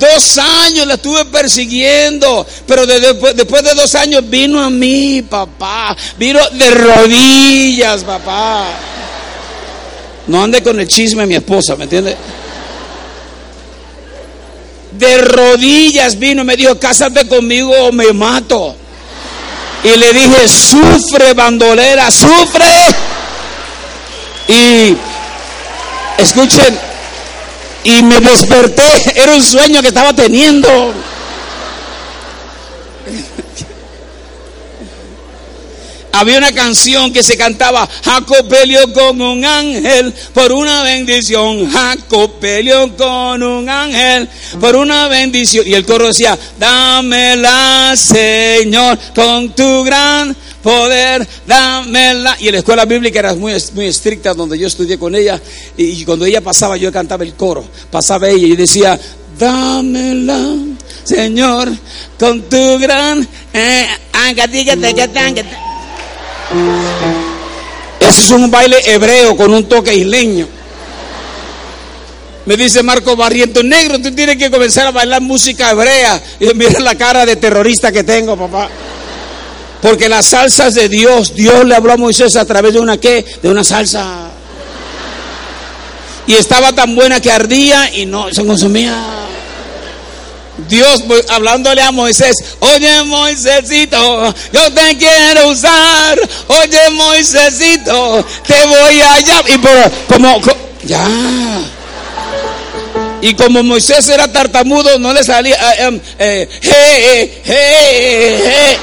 [0.00, 5.96] Dos años la estuve persiguiendo, pero después, de dos años vino a mí, papá.
[6.16, 8.64] Vino de rodillas, papá.
[10.26, 12.16] No ande con el chisme mi esposa, ¿me entiende?
[14.92, 18.76] de rodillas vino me dijo, cásate conmigo o me mato.
[19.82, 22.66] Y le dije, sufre bandolera, sufre.
[24.46, 24.96] Y
[26.18, 26.78] escuchen,
[27.84, 28.82] y me desperté,
[29.16, 30.68] era un sueño que estaba teniendo.
[36.12, 41.70] Había una canción que se cantaba, Jacob peleó con un ángel por una bendición.
[41.70, 44.28] Jacob peleó con un ángel
[44.60, 45.66] por una bendición.
[45.66, 52.36] Y el coro decía, dámela Señor con tu gran poder, dámela.
[52.40, 55.40] Y en la escuela bíblica era muy, muy estricta donde yo estudié con ella.
[55.76, 57.64] Y cuando ella pasaba yo cantaba el coro.
[57.90, 58.98] Pasaba ella y decía,
[59.38, 60.40] dámela
[61.04, 61.68] Señor
[62.18, 63.26] con tu gran...
[63.52, 63.86] Eh,
[68.00, 70.46] eso es un baile hebreo con un toque isleño.
[72.46, 76.20] Me dice Marco Barriento, negro, tú tienes que comenzar a bailar música hebrea.
[76.40, 78.68] Y mira la cara de terrorista que tengo, papá.
[79.82, 83.24] Porque las salsas de Dios, Dios le habló a Moisés a través de una qué?
[83.42, 84.30] De una salsa.
[86.26, 89.20] Y estaba tan buena que ardía y no se consumía.
[90.68, 99.42] Dios hablándole a Moisés, oye Moisésito, yo te quiero usar, oye Moisésito, te voy allá.
[99.48, 100.40] Y por, como,
[100.84, 101.08] ya.
[103.22, 108.78] Y como Moisés era tartamudo, no le salía, eh, eh, eh,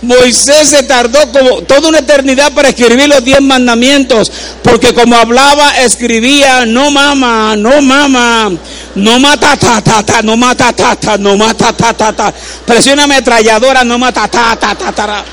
[0.00, 4.30] Moisés se tardó como toda una eternidad para escribir los diez mandamientos,
[4.62, 8.50] porque como hablaba, escribía, no mama, no mama,
[8.94, 12.32] no mata ta ta ta, no mata ta ta, no mata ta ta ta.
[12.64, 15.24] Presiona ametralladora, no mata ta ta ta ta.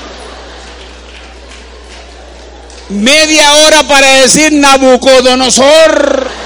[2.88, 6.45] Media hora para decir Nabucodonosor.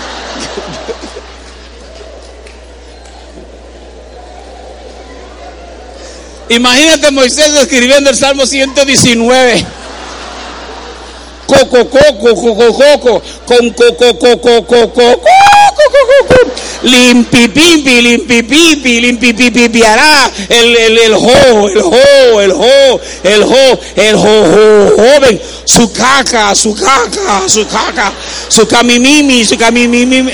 [6.50, 9.64] Imagínate Moisés escribiendo el Salmo 119.
[11.46, 15.20] Coco, coco, coco, coco, con coco, coco, coco, coco,
[16.82, 24.96] limpipipi, limpipipi, limpipipipiará el, el, el jo, el jo, el jo, el jo, el jo,
[24.96, 28.12] joven, su caca, su caca, su caca,
[28.48, 30.32] su camimimi, su camimimi.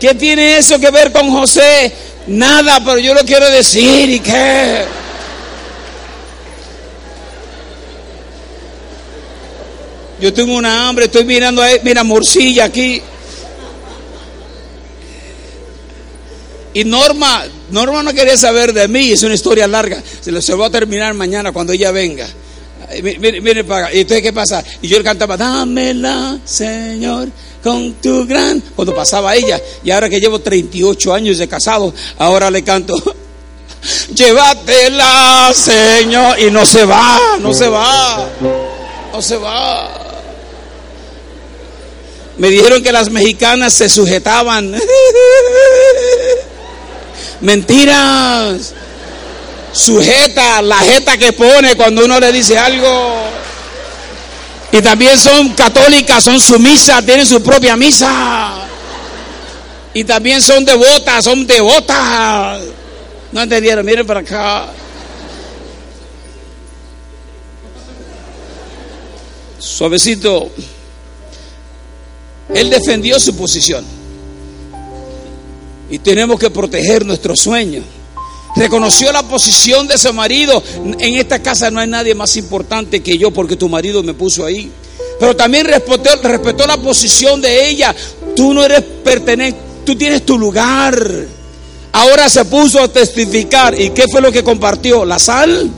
[0.00, 1.92] ¿Qué tiene eso que ver con José?
[2.26, 4.84] Nada, pero yo lo quiero decir y qué.
[10.20, 13.02] Yo tengo una hambre, estoy mirando a mira morcilla aquí.
[16.74, 20.02] Y Norma, Norma no quería saber de mí, es una historia larga.
[20.20, 22.28] Se lo se va a terminar mañana cuando ella venga.
[23.66, 24.62] Para ¿Y entonces qué pasa?
[24.80, 27.28] Y yo le cantaba, dámela, Señor,
[27.62, 28.62] con tu gran.
[28.74, 32.94] Cuando pasaba ella, y ahora que llevo 38 años de casado, ahora le canto,
[34.14, 38.28] llévatela, Señor, y no se va, no se va,
[39.12, 39.90] no se va.
[42.38, 44.76] Me dijeron que las mexicanas se sujetaban.
[47.40, 48.74] Mentiras.
[49.76, 53.14] Sujeta, la jeta que pone cuando uno le dice algo.
[54.72, 58.54] Y también son católicas, son sumisas, tienen su propia misa.
[59.92, 62.62] Y también son devotas, son devotas.
[63.32, 64.68] No entendieron, miren para acá.
[69.58, 70.50] Suavecito.
[72.54, 73.84] Él defendió su posición.
[75.90, 77.84] Y tenemos que proteger nuestros sueños
[78.56, 80.62] reconoció la posición de su marido.
[80.98, 84.44] En esta casa no hay nadie más importante que yo porque tu marido me puso
[84.44, 84.70] ahí.
[85.20, 87.94] Pero también respetó, respetó la posición de ella.
[88.34, 90.98] Tú no eres pertenente, tú tienes tu lugar.
[91.92, 93.78] Ahora se puso a testificar.
[93.78, 95.04] ¿Y qué fue lo que compartió?
[95.04, 95.70] La sal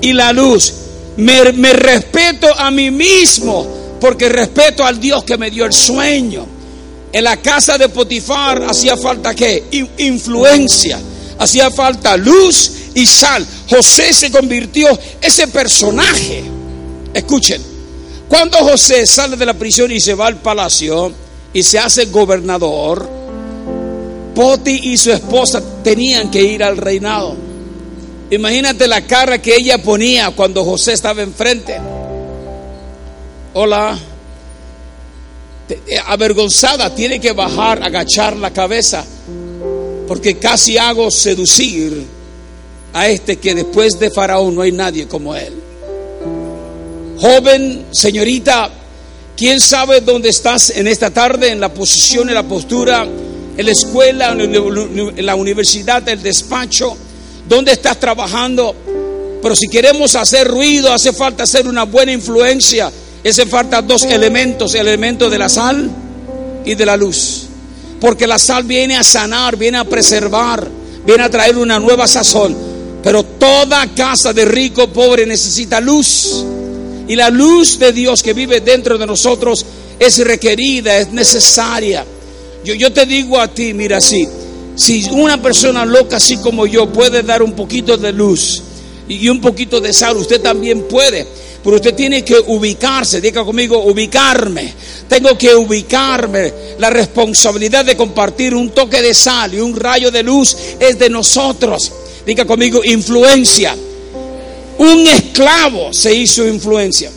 [0.00, 0.74] y la luz.
[1.16, 3.66] Me, me respeto a mí mismo
[4.00, 6.46] porque respeto al Dios que me dio el sueño.
[7.12, 9.64] En la casa de Potifar hacía falta qué?
[9.98, 10.98] Influencia
[11.42, 13.46] hacía falta luz y sal.
[13.68, 14.88] José se convirtió
[15.20, 16.44] ese personaje.
[17.12, 17.60] Escuchen,
[18.28, 21.12] cuando José sale de la prisión y se va al palacio
[21.52, 23.08] y se hace gobernador,
[24.34, 27.36] Poti y su esposa tenían que ir al reinado.
[28.30, 31.78] Imagínate la cara que ella ponía cuando José estaba enfrente.
[33.52, 33.98] Hola.
[36.06, 39.04] Avergonzada, tiene que bajar, agachar la cabeza
[40.12, 42.04] porque casi hago seducir
[42.92, 45.54] a este que después de Faraón no hay nadie como él.
[47.18, 48.68] Joven, señorita,
[49.34, 51.48] ¿quién sabe dónde estás en esta tarde?
[51.48, 53.06] En la posición, en la postura,
[53.56, 56.94] en la escuela, en la universidad, el despacho,
[57.48, 58.76] ¿dónde estás trabajando?
[59.40, 62.92] Pero si queremos hacer ruido, hace falta hacer una buena influencia.
[63.26, 65.90] Hace falta dos elementos, el elemento de la sal
[66.66, 67.46] y de la luz.
[68.02, 70.68] Porque la sal viene a sanar, viene a preservar,
[71.06, 72.52] viene a traer una nueva sazón.
[73.00, 76.44] Pero toda casa de rico pobre necesita luz.
[77.06, 79.64] Y la luz de Dios que vive dentro de nosotros
[80.00, 82.04] es requerida, es necesaria.
[82.64, 84.28] Yo, yo te digo a ti, mira, si,
[84.74, 88.64] si una persona loca así como yo puede dar un poquito de luz
[89.06, 91.24] y un poquito de sal, usted también puede.
[91.62, 94.72] Pero usted tiene que ubicarse, diga conmigo, ubicarme.
[95.08, 96.52] Tengo que ubicarme.
[96.78, 101.08] La responsabilidad de compartir un toque de sal y un rayo de luz es de
[101.08, 101.92] nosotros.
[102.26, 103.76] Diga conmigo, influencia.
[104.78, 107.10] Un esclavo se hizo influencia.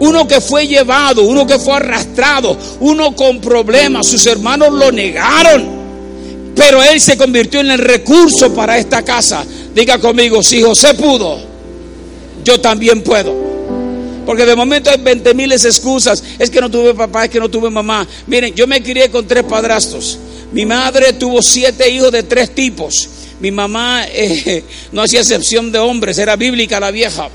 [0.00, 5.80] Uno que fue llevado, uno que fue arrastrado, uno con problemas, sus hermanos lo negaron.
[6.56, 9.44] Pero él se convirtió en el recurso para esta casa.
[9.74, 11.38] Diga conmigo, si José pudo,
[12.42, 13.49] yo también puedo.
[14.30, 16.22] Porque de momento hay 20 miles excusas.
[16.38, 18.06] Es que no tuve papá, es que no tuve mamá.
[18.28, 20.20] Miren, yo me crié con tres padrastros.
[20.52, 23.08] Mi madre tuvo siete hijos de tres tipos.
[23.40, 24.62] Mi mamá eh,
[24.92, 27.28] no hacía excepción de hombres, era bíblica la vieja.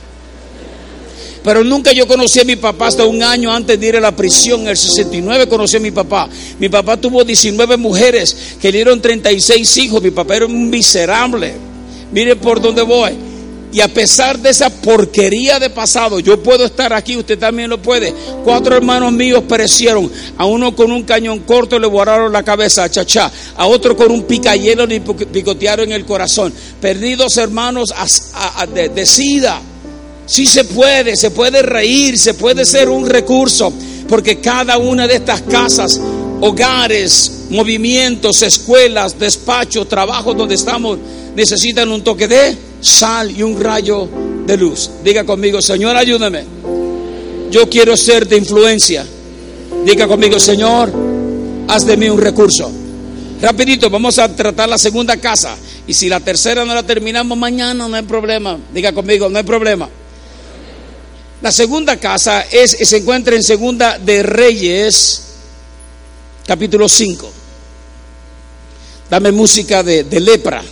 [1.44, 4.16] Pero nunca yo conocí a mi papá hasta un año antes de ir a la
[4.16, 4.62] prisión.
[4.62, 6.30] En el 69 conocí a mi papá.
[6.60, 10.02] Mi papá tuvo 19 mujeres que le dieron 36 hijos.
[10.02, 11.56] Mi papá era un miserable.
[12.14, 13.35] Miren por dónde voy.
[13.72, 17.82] Y a pesar de esa porquería de pasado, yo puedo estar aquí, usted también lo
[17.82, 18.14] puede.
[18.44, 20.10] Cuatro hermanos míos perecieron.
[20.38, 23.30] A uno con un cañón corto le borraron la cabeza, chachá.
[23.58, 26.54] A otro con un picayelo le picotearon el corazón.
[26.80, 27.94] Perdidos hermanos
[28.74, 29.62] de, de sida.
[30.26, 33.74] Sí se puede, se puede reír, se puede ser un recurso.
[34.08, 36.00] Porque cada una de estas casas,
[36.40, 40.98] hogares, movimientos, escuelas, despachos, trabajos donde estamos,
[41.36, 44.08] necesitan un toque de sal y un rayo
[44.46, 44.90] de luz.
[45.04, 46.44] Diga conmigo, Señor, ayúdame.
[47.52, 49.06] Yo quiero ser de influencia.
[49.86, 50.92] Diga conmigo, Señor,
[51.68, 52.72] haz de mí un recurso.
[53.42, 55.56] Rapidito, vamos a tratar la segunda casa.
[55.88, 58.58] Y si la tercera no la terminamos mañana, no hay problema.
[58.74, 59.90] Diga conmigo, no hay problema.
[61.42, 65.22] La segunda casa es, se encuentra en Segunda de Reyes,
[66.48, 67.32] capítulo 5.
[69.10, 70.64] Dame música de, de lepra.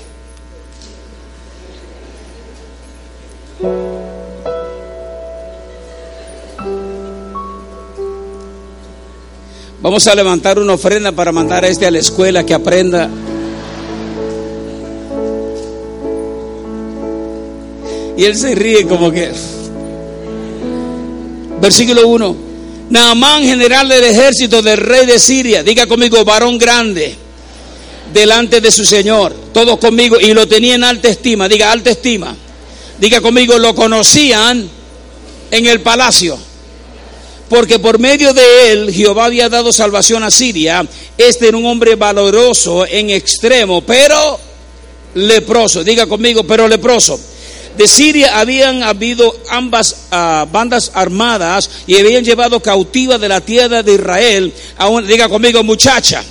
[9.81, 13.09] Vamos a levantar una ofrenda para mandar a este a la escuela que aprenda.
[18.15, 19.31] Y él se ríe como que...
[21.59, 22.35] Versículo 1.
[22.89, 27.15] Naamán, general del ejército del rey de Siria, diga conmigo, varón grande,
[28.13, 32.35] delante de su Señor, todos conmigo, y lo tenía en alta estima, diga alta estima,
[33.03, 34.69] diga conmigo, lo conocían
[35.51, 36.39] en el palacio
[37.49, 40.87] porque por medio de él Jehová había dado salvación a Siria.
[41.17, 44.39] Este era un hombre valoroso en extremo, pero
[45.13, 45.83] leproso.
[45.83, 47.19] Diga conmigo, pero leproso.
[47.77, 53.83] De Siria habían habido ambas ah, bandas armadas y habían llevado cautiva de la tierra
[53.83, 56.23] de Israel a diga conmigo, muchacha,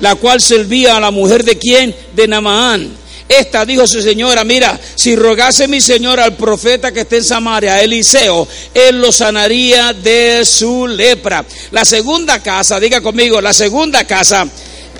[0.00, 1.94] la cual servía a la mujer de quién?
[2.14, 2.99] De Namaán
[3.30, 7.80] esta dijo su señora, mira, si rogase mi señor al profeta que está en Samaria,
[7.80, 11.44] Eliseo, él lo sanaría de su lepra.
[11.70, 14.48] La segunda casa, diga conmigo, la segunda casa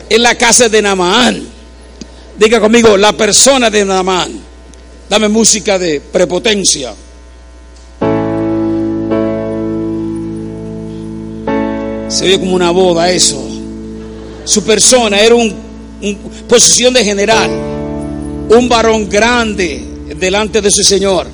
[0.08, 1.44] es la casa de Namaán.
[2.38, 4.40] Diga conmigo, la persona de Namaán.
[5.08, 6.94] Dame música de prepotencia.
[12.08, 13.44] Se ve como una boda eso.
[14.44, 15.52] Su persona era una
[16.02, 16.16] un
[16.48, 17.69] posición de general
[18.50, 19.84] un varón grande
[20.16, 21.26] delante de su Señor.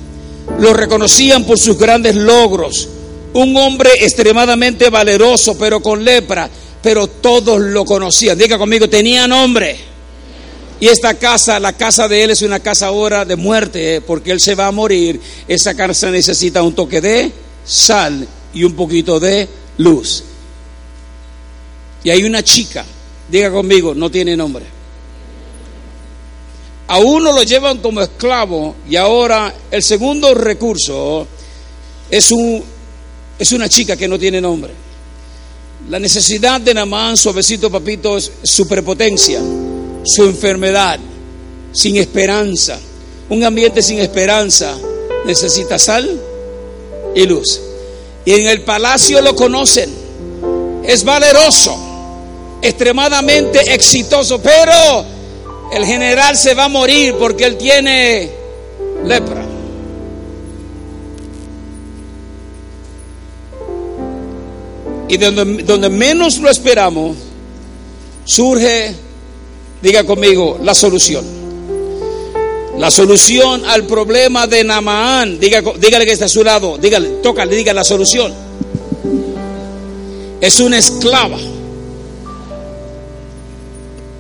[0.59, 2.89] Lo reconocían por sus grandes logros.
[3.33, 6.49] Un hombre extremadamente valeroso, pero con lepra.
[6.83, 8.39] Pero todos lo conocían.
[8.39, 9.77] Diga conmigo, tenía nombre.
[10.79, 14.31] Y esta casa, la casa de él es una casa ahora de muerte, eh, porque
[14.31, 15.19] él se va a morir.
[15.49, 17.33] Esa casa necesita un toque de
[17.64, 19.49] sal y un poquito de
[19.79, 20.23] luz.
[22.05, 22.85] Y hay una chica,
[23.31, 24.76] diga conmigo, no tiene nombre.
[26.89, 31.26] A uno lo llevan como esclavo y ahora el segundo recurso
[32.09, 32.62] es, un,
[33.39, 34.72] es una chica que no tiene nombre.
[35.89, 39.41] La necesidad de Namán, suavecito papito, es su prepotencia,
[40.05, 40.99] su enfermedad,
[41.72, 42.78] sin esperanza.
[43.28, 44.76] Un ambiente sin esperanza
[45.24, 46.20] necesita sal
[47.14, 47.61] y luz.
[48.24, 49.91] Y en el palacio lo conocen.
[50.84, 51.76] Es valeroso,
[52.62, 55.16] extremadamente exitoso, pero
[55.73, 58.31] el general se va a morir porque él tiene
[59.05, 59.45] lepra.
[65.09, 67.17] Y donde, donde menos lo esperamos,
[68.25, 68.95] surge,
[69.81, 71.25] diga conmigo, la solución.
[72.79, 77.57] La solución al problema de Namaán, diga, dígale que está a su lado, dígale, tócale,
[77.57, 78.35] diga la solución.
[80.41, 81.39] Es una esclava.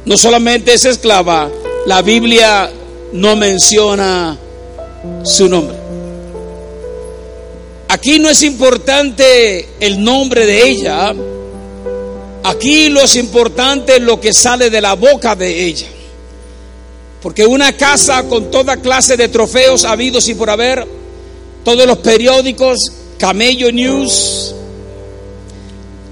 [0.06, 1.50] No solamente es esclava,
[1.84, 2.70] la Biblia
[3.12, 4.38] no menciona
[5.24, 5.76] su nombre.
[7.88, 11.12] Aquí no es importante el nombre de ella,
[12.44, 15.88] aquí lo es importante lo que sale de la boca de ella.
[17.20, 20.86] Porque una casa con toda clase de trofeos habidos y por haber,
[21.64, 22.78] todos los periódicos,
[23.18, 24.54] Camello News,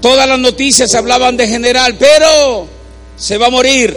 [0.01, 2.74] todas las noticias hablaban de general, pero
[3.15, 3.95] se va a morir.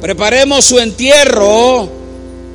[0.00, 1.88] Preparemos su entierro.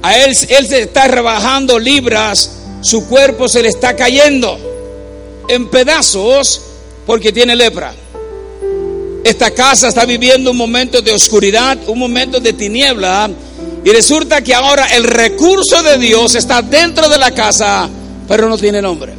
[0.02, 4.58] A él, él se está rebajando libras, su cuerpo se le está cayendo
[5.48, 6.62] en pedazos
[7.08, 7.94] porque tiene lepra.
[9.24, 13.32] Esta casa está viviendo un momento de oscuridad, un momento de tiniebla
[13.84, 17.88] y resulta que ahora el recurso de Dios está dentro de la casa,
[18.28, 19.14] pero no tiene nombre.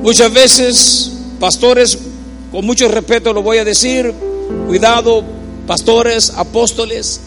[0.00, 1.10] Muchas veces,
[1.40, 1.98] pastores,
[2.52, 4.14] con mucho respeto lo voy a decir,
[4.66, 5.24] cuidado,
[5.66, 7.20] pastores, apóstoles,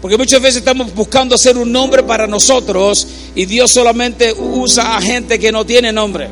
[0.00, 5.00] porque muchas veces estamos buscando hacer un nombre para nosotros y Dios solamente usa a
[5.00, 6.28] gente que no tiene nombre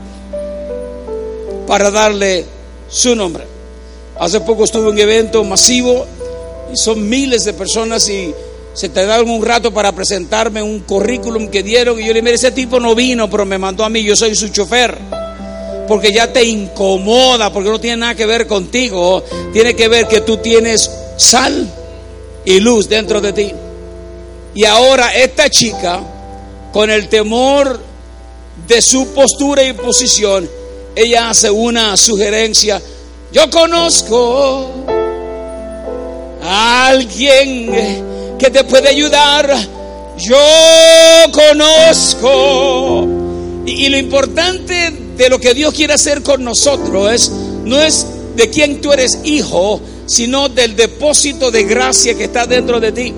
[1.67, 2.45] para darle
[2.89, 3.45] su nombre.
[4.19, 6.07] Hace poco estuve en un evento masivo
[6.73, 8.33] y son miles de personas y
[8.75, 12.35] se te daron un rato para presentarme un currículum que dieron y yo le dije,
[12.35, 14.99] ese tipo no vino, pero me mandó a mí, yo soy su chofer.
[15.89, 19.23] Porque ya te incomoda, porque no tiene nada que ver contigo,
[19.53, 21.71] tiene que ver que tú tienes sal
[22.45, 23.53] y luz dentro de ti.
[24.55, 26.01] Y ahora esta chica,
[26.73, 27.81] con el temor
[28.67, 30.49] de su postura y posición,
[30.97, 32.81] ella hace una sugerencia.
[33.33, 34.71] Yo conozco
[36.43, 39.57] a alguien que te puede ayudar.
[40.19, 40.37] Yo
[41.33, 43.09] conozco.
[43.67, 47.31] Y, lo importante de lo que Dios quiere hacer con nosotros es,
[47.65, 48.07] no es
[48.37, 53.15] de quién tú eres hijo, sino del depósito de gracia que está dentro de ti.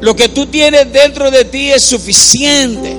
[0.00, 2.94] Lo que tú tienes dentro de ti es suficiente.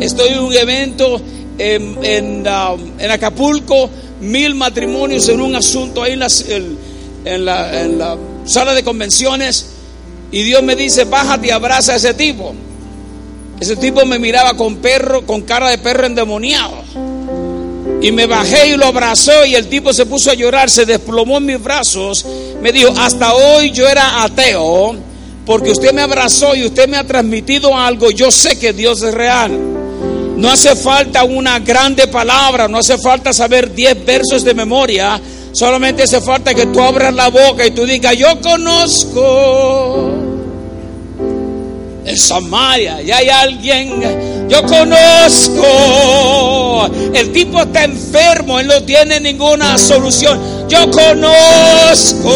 [0.00, 1.20] Estoy en un evento
[1.58, 8.74] en, en, um, Acapulco, mil matrimonios en un asunto ahí en la, en la sala
[8.74, 9.66] de convenciones
[10.34, 12.54] y Dios me dice, bájate y abraza a ese tipo.
[13.60, 16.82] Ese tipo me miraba con perro, con cara de perro endemoniado.
[18.02, 21.38] Y me bajé y lo abrazó y el tipo se puso a llorar, se desplomó
[21.38, 22.26] en mis brazos.
[22.60, 24.94] Me dijo, hasta hoy yo era ateo
[25.46, 28.10] porque usted me abrazó y usted me ha transmitido algo.
[28.10, 29.58] Yo sé que Dios es real.
[30.36, 35.20] No hace falta una grande palabra, no hace falta saber 10 versos de memoria
[35.54, 40.10] Solamente hace falta que tú abras la boca y tú digas, yo conozco
[42.04, 45.64] en Samaria, y hay alguien, yo conozco.
[47.14, 50.68] El tipo está enfermo, él no tiene ninguna solución.
[50.68, 52.34] Yo conozco.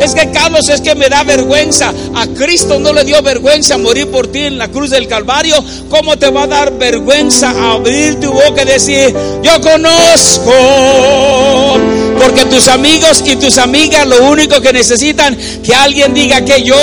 [0.00, 1.92] Es que Carlos, es que me da vergüenza.
[2.14, 5.56] A Cristo no le dio vergüenza morir por ti en la cruz del Calvario.
[5.88, 10.52] ¿Cómo te va a dar vergüenza abrir tu boca y decir, yo conozco?
[12.18, 16.76] Porque tus amigos y tus amigas lo único que necesitan que alguien diga que yo,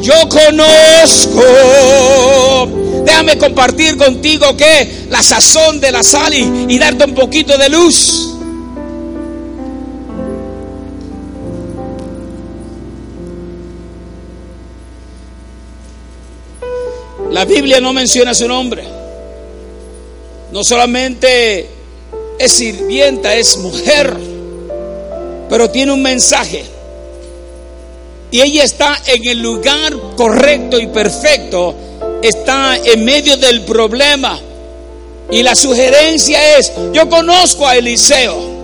[0.00, 1.42] yo conozco.
[3.04, 7.68] Déjame compartir contigo que la sazón de la sal y, y darte un poquito de
[7.68, 8.26] luz.
[17.30, 18.84] La Biblia no menciona su nombre.
[20.52, 21.68] No solamente
[22.38, 24.16] es sirvienta, es mujer,
[25.50, 26.64] pero tiene un mensaje.
[28.30, 31.74] Y ella está en el lugar correcto y perfecto,
[32.22, 34.40] está en medio del problema.
[35.32, 38.59] Y la sugerencia es, yo conozco a Eliseo.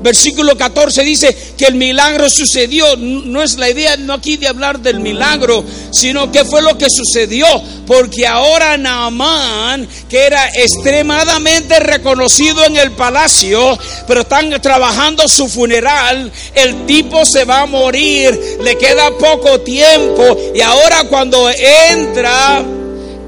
[0.00, 2.96] Versículo 14 dice que el milagro sucedió.
[2.96, 6.88] No es la idea no aquí de hablar del milagro, sino que fue lo que
[6.88, 7.46] sucedió.
[7.86, 16.30] Porque ahora Naamán, que era extremadamente reconocido en el palacio, pero están trabajando su funeral,
[16.54, 20.36] el tipo se va a morir, le queda poco tiempo.
[20.54, 22.77] Y ahora cuando entra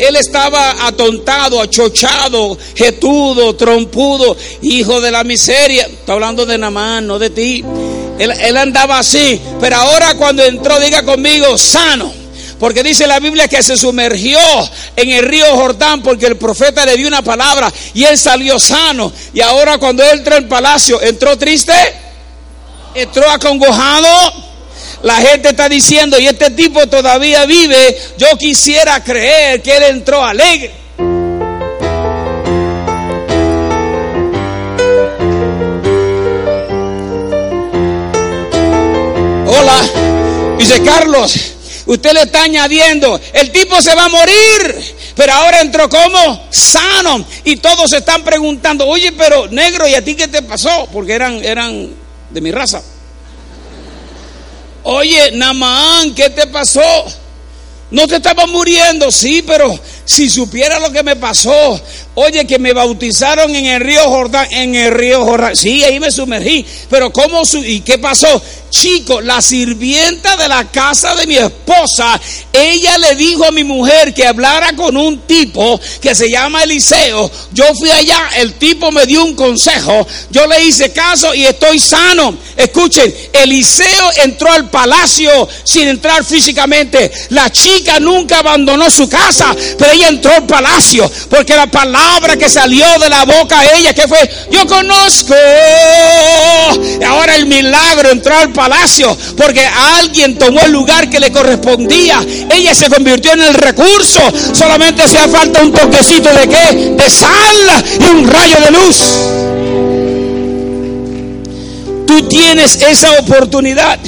[0.00, 5.86] él estaba atontado, achochado, jetudo, trompudo, hijo de la miseria.
[5.86, 7.64] Está hablando de Namán, no de ti.
[8.18, 12.12] Él, andaba así, pero ahora cuando entró, diga conmigo, sano.
[12.58, 14.38] Porque dice la Biblia que se sumergió
[14.94, 19.10] en el río Jordán porque el profeta le dio una palabra y él salió sano.
[19.32, 21.72] Y ahora cuando él entró al palacio, ¿entró triste?
[22.94, 24.49] ¿Entró acongojado?
[25.02, 30.22] La gente está diciendo, y este tipo todavía vive, yo quisiera creer que él entró
[30.22, 30.72] alegre.
[39.46, 41.34] Hola, dice Carlos,
[41.86, 47.24] usted le está añadiendo, el tipo se va a morir, pero ahora entró como sano.
[47.44, 50.88] Y todos se están preguntando, oye, pero negro, ¿y a ti qué te pasó?
[50.92, 51.88] Porque eran, eran
[52.28, 52.82] de mi raza.
[54.82, 56.80] Oye, Namán, ¿qué te pasó?
[57.90, 61.80] No te estaba muriendo, sí, pero si supiera lo que me pasó,
[62.14, 66.12] oye, que me bautizaron en el río Jordán, en el río Jordán, sí, ahí me
[66.12, 67.44] sumergí, pero ¿cómo?
[67.44, 68.40] Su ¿Y qué pasó?
[68.70, 72.20] Chico, la sirvienta de la casa de mi esposa,
[72.52, 77.30] ella le dijo a mi mujer que hablara con un tipo que se llama Eliseo.
[77.52, 81.80] Yo fui allá, el tipo me dio un consejo, yo le hice caso y estoy
[81.80, 82.36] sano.
[82.56, 87.10] Escuchen, Eliseo entró al palacio sin entrar físicamente.
[87.30, 92.48] La chica nunca abandonó su casa, pero ella entró al palacio porque la palabra que
[92.48, 95.34] salió de la boca de ella, que fue, yo conozco.
[97.06, 98.59] Ahora el milagro entró al palacio
[99.36, 102.24] porque alguien tomó el lugar que le correspondía.
[102.50, 104.20] Ella se convirtió en el recurso.
[104.52, 106.94] Solamente hacía falta un toquecito de qué?
[106.96, 108.96] De sal y un rayo de luz.
[112.06, 113.98] Tú tienes esa oportunidad.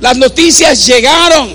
[0.00, 1.54] Las noticias llegaron.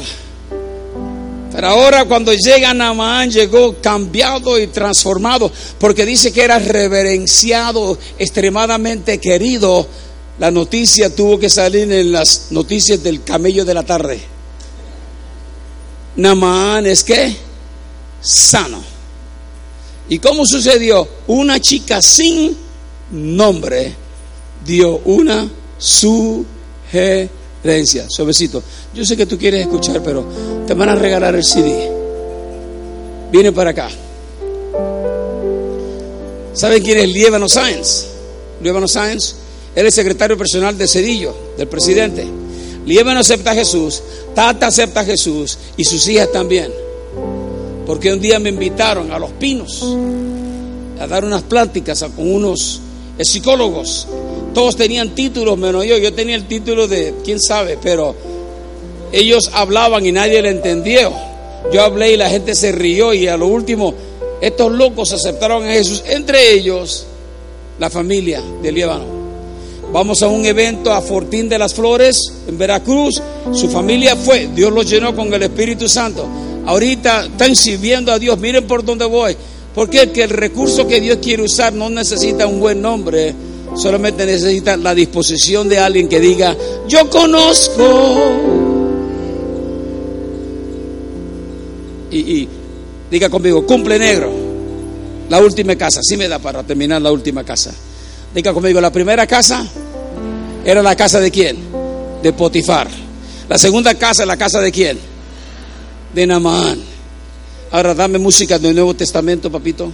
[1.51, 9.19] Pero ahora cuando llega Naamán llegó cambiado y transformado porque dice que era reverenciado, extremadamente
[9.19, 9.87] querido.
[10.39, 14.19] La noticia tuvo que salir en las noticias del camello de la tarde.
[16.17, 17.35] Naamán es que
[18.21, 18.81] sano.
[20.09, 21.07] ¿Y cómo sucedió?
[21.27, 22.55] Una chica sin
[23.11, 23.93] nombre
[24.65, 26.47] dio una sugerencia.
[28.09, 28.61] Suavecito.
[28.93, 30.25] Yo sé que tú quieres escuchar, pero
[30.67, 31.91] te van a regalar el CD.
[33.31, 33.89] Viene para acá.
[36.53, 38.05] ¿Saben quién es Lievano Sáenz?
[38.61, 39.35] Lievano Sáenz,
[39.75, 42.25] él es secretario personal de Cedillo, del presidente.
[42.85, 44.01] Lievano acepta a Jesús,
[44.33, 46.71] Tata acepta a Jesús y sus hijas también.
[47.85, 49.83] Porque un día me invitaron a Los Pinos
[50.99, 52.79] a dar unas pláticas con unos
[53.19, 54.07] psicólogos.
[54.53, 55.97] Todos tenían títulos menos yo.
[55.97, 58.15] Yo tenía el título de, quién sabe, pero
[59.11, 61.11] ellos hablaban y nadie le entendió.
[61.73, 63.93] Yo hablé y la gente se rió y a lo último
[64.41, 67.05] estos locos aceptaron a Jesús, entre ellos
[67.79, 69.14] la familia de Líbano.
[69.95, 72.17] Vamos a un evento a Fortín de las Flores,
[72.49, 73.21] en Veracruz.
[73.53, 76.27] Su familia fue, Dios los llenó con el Espíritu Santo.
[76.65, 79.37] Ahorita están sirviendo a Dios, miren por dónde voy.
[79.73, 83.33] Porque que el recurso que Dios quiere usar no necesita un buen nombre,
[83.77, 86.57] solamente necesita la disposición de alguien que diga,
[86.89, 88.17] yo conozco.
[92.11, 92.49] Y, y
[93.09, 94.29] diga conmigo, cumple negro.
[95.29, 97.73] La última casa, sí me da para terminar la última casa.
[98.33, 99.65] Diga conmigo, la primera casa
[100.65, 101.57] era la casa de quién?
[102.23, 102.87] De Potifar.
[103.47, 104.97] La segunda casa, la casa de quién?
[106.13, 106.81] De Naamán.
[107.71, 109.91] Ahora dame música del Nuevo Testamento, papito.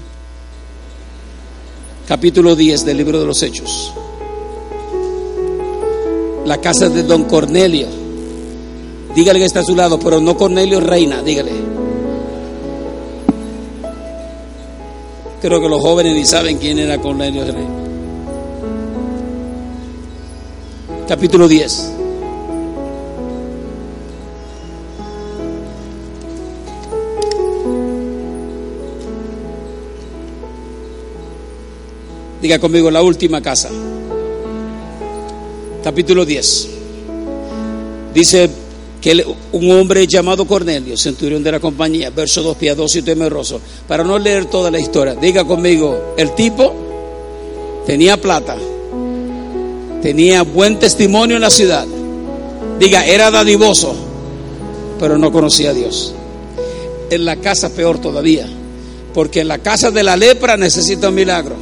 [2.07, 3.93] Capítulo 10 del libro de los Hechos.
[6.45, 7.87] La casa de don Cornelio.
[9.13, 11.51] Dígale que está a su lado, pero no Cornelio Reina, dígale.
[15.41, 17.80] Creo que los jóvenes ni saben quién era Cornelio Reina.
[21.11, 21.91] Capítulo 10.
[32.41, 33.69] Diga conmigo la última casa.
[35.83, 36.69] Capítulo 10.
[38.13, 38.49] Dice
[39.01, 44.05] que un hombre llamado Cornelio, centurión de la compañía, verso 2, piadoso y temeroso, para
[44.05, 46.73] no leer toda la historia, diga conmigo, el tipo
[47.85, 48.55] tenía plata,
[50.01, 51.85] tenía buen testimonio en la ciudad,
[52.79, 53.95] diga, era dadivoso,
[54.99, 56.13] pero no conocía a Dios.
[57.09, 58.47] En la casa peor todavía,
[59.13, 61.55] porque en la casa de la lepra necesita un milagro.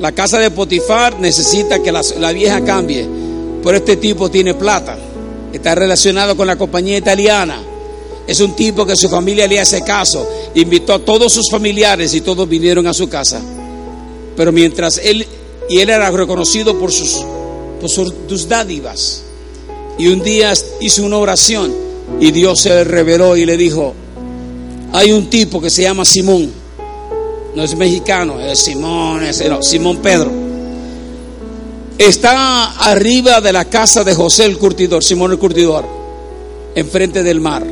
[0.00, 3.06] La casa de Potifar necesita que la, la vieja cambie,
[3.62, 4.96] pero este tipo tiene plata
[5.56, 7.62] está relacionado con la compañía italiana.
[8.26, 10.26] Es un tipo que su familia le hace caso.
[10.54, 13.40] Invitó a todos sus familiares y todos vinieron a su casa.
[14.36, 15.26] Pero mientras él,
[15.68, 17.24] y él era reconocido por sus,
[17.82, 19.22] por sus dádivas.
[19.98, 21.74] Y un día hizo una oración
[22.20, 23.92] y Dios se le reveló y le dijo,
[24.92, 26.50] hay un tipo que se llama Simón,
[27.54, 30.30] no es mexicano, es Simón, es, Simón Pedro.
[31.98, 35.84] Está arriba de la casa de José el curtidor, Simón el curtidor,
[36.74, 37.66] enfrente del mar.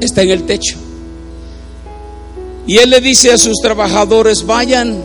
[0.00, 0.78] Está en el techo.
[2.66, 5.02] Y él le dice a sus trabajadores, vayan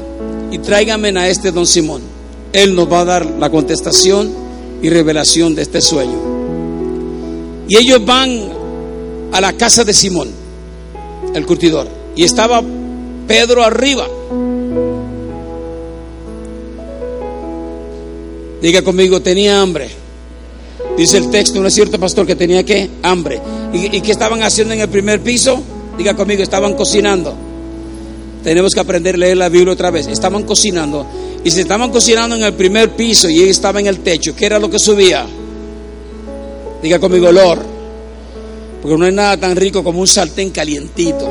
[0.52, 2.13] y tráiganme a este don Simón.
[2.54, 4.32] Él nos va a dar la contestación
[4.82, 6.18] y revelación de este sueño.
[7.68, 8.50] Y ellos van
[9.32, 10.30] a la casa de Simón,
[11.34, 12.64] el curtidor, y estaba
[13.28, 14.08] Pedro arriba.
[18.62, 19.90] Diga conmigo, tenía hambre.
[20.96, 22.28] Dice el texto, ¿no es cierto, pastor?
[22.28, 23.42] Que tenía que hambre.
[23.74, 25.62] ¿Y, ¿Y qué estaban haciendo en el primer piso?
[25.98, 27.36] Diga conmigo, estaban cocinando.
[28.44, 30.08] Tenemos que aprender a leer la Biblia otra vez.
[30.08, 31.06] Estaban cocinando.
[31.44, 34.36] Y se estaban cocinando en el primer piso y él estaba en el techo.
[34.36, 35.26] ¿Qué era lo que subía?
[36.82, 37.60] Diga conmigo, olor.
[38.82, 41.28] Porque no hay nada tan rico como un sartén calientito.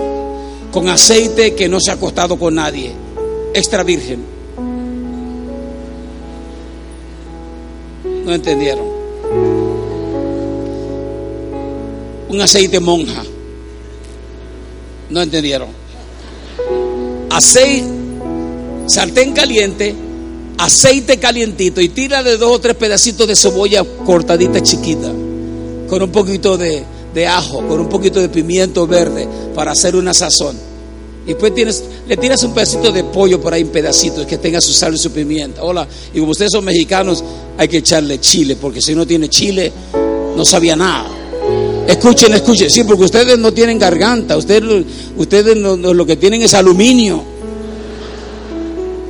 [0.70, 2.92] Con aceite que no se ha acostado con nadie.
[3.54, 4.24] Extra virgen.
[8.24, 8.84] No entendieron.
[12.28, 13.22] Un aceite monja.
[15.10, 15.82] No entendieron
[17.32, 17.88] aceite,
[18.87, 19.95] sartén caliente,
[20.59, 25.11] aceite calientito y tira de dos o tres pedacitos de cebolla cortadita chiquita,
[25.89, 30.14] con un poquito de, de ajo, con un poquito de pimiento verde para hacer una
[30.14, 30.57] sazón.
[31.24, 34.61] Y después tienes, le tiras un pedacito de pollo por ahí en pedacitos que tenga
[34.61, 35.62] su sal y su pimienta.
[35.62, 37.22] Hola, y como ustedes son mexicanos,
[37.57, 39.72] hay que echarle chile, porque si no tiene chile,
[40.37, 41.09] no sabía nada.
[41.87, 44.85] Escuchen, escuchen, sí, porque ustedes no tienen garganta, ustedes,
[45.16, 47.32] ustedes lo que tienen es aluminio.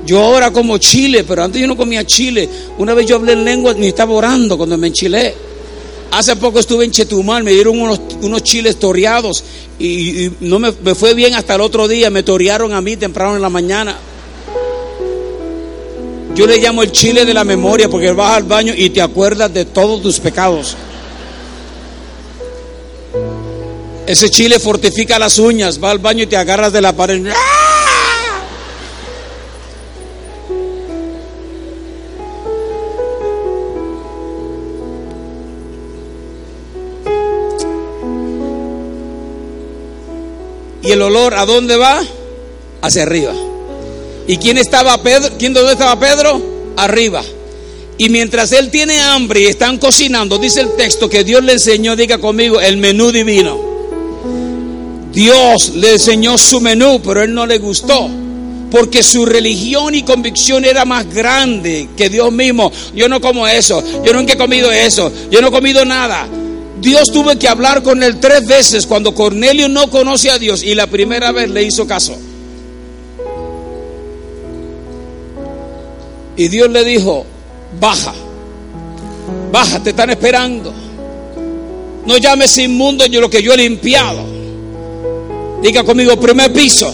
[0.05, 2.49] Yo ahora como chile, pero antes yo no comía chile.
[2.79, 5.35] Una vez yo hablé en lengua ni estaba orando cuando me enchilé.
[6.11, 9.43] Hace poco estuve en Chetumal, me dieron unos, unos chiles toreados
[9.79, 12.11] y, no me, me, fue bien hasta el otro día.
[12.11, 13.97] Me torearon a mí temprano en la mañana.
[16.35, 19.53] Yo le llamo el chile de la memoria porque vas al baño y te acuerdas
[19.53, 20.77] de todos tus pecados.
[24.07, 27.23] Ese chile fortifica las uñas, va al baño y te agarras de la pared.
[40.83, 42.03] Y el olor, ¿a dónde va?
[42.81, 43.33] Hacia arriba.
[44.27, 45.31] ¿Y quién estaba Pedro?
[45.39, 46.41] ¿Quién dónde estaba Pedro?
[46.77, 47.23] Arriba.
[47.99, 51.95] Y mientras él tiene hambre y están cocinando, dice el texto que Dios le enseñó,
[51.95, 53.73] diga conmigo, el menú divino.
[55.13, 58.09] Dios le enseñó su menú, pero él no le gustó.
[58.71, 62.73] Porque su religión y convicción era más grande que Dios mismo.
[62.95, 66.27] Yo no como eso, yo nunca he comido eso, yo no he comido nada.
[66.83, 70.75] Dios tuvo que hablar con él tres veces cuando Cornelio no conoce a Dios y
[70.75, 72.17] la primera vez le hizo caso.
[76.37, 77.25] Y Dios le dijo,
[77.79, 78.13] baja,
[79.53, 80.75] baja, te están esperando.
[82.05, 84.25] No llames inmundo yo lo que yo he limpiado.
[85.63, 86.93] Diga conmigo, primer piso.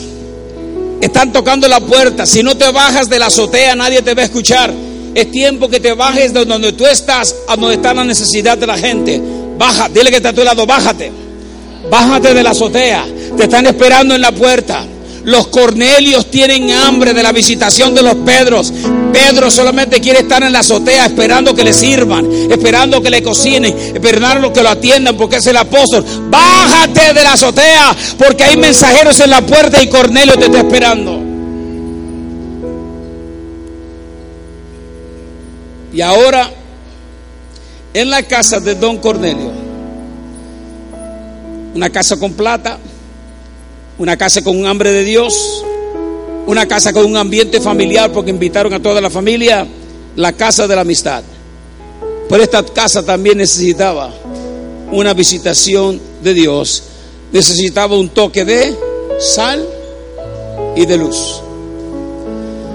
[1.01, 2.27] Están tocando la puerta.
[2.27, 4.71] Si no te bajas de la azotea, nadie te va a escuchar.
[5.15, 8.67] Es tiempo que te bajes de donde tú estás a donde está la necesidad de
[8.67, 9.38] la gente.
[9.59, 11.13] Baja, dile que está a tu lado, bájate.
[11.91, 13.05] Bájate de la azotea.
[13.37, 14.87] Te están esperando en la puerta.
[15.25, 18.73] Los Cornelios tienen hambre de la visitación de los Pedros.
[19.13, 23.77] Pedro solamente quiere estar en la azotea esperando que le sirvan, esperando que le cocinen,
[23.95, 26.05] esperando que lo atiendan porque es el apóstol.
[26.31, 31.21] Bájate de la azotea porque hay mensajeros en la puerta y Cornelio te está esperando.
[35.93, 36.49] Y ahora,
[37.95, 39.51] en la casa de don Cornelio,
[41.75, 42.79] una casa con plata,
[43.99, 45.65] una casa con un hambre de Dios,
[46.47, 49.67] una casa con un ambiente familiar porque invitaron a toda la familia,
[50.17, 51.23] la casa de la amistad.
[52.29, 54.13] Pero esta casa también necesitaba
[54.91, 56.83] una visitación de Dios,
[57.33, 58.75] necesitaba un toque de
[59.19, 59.67] sal
[60.77, 61.43] y de luz.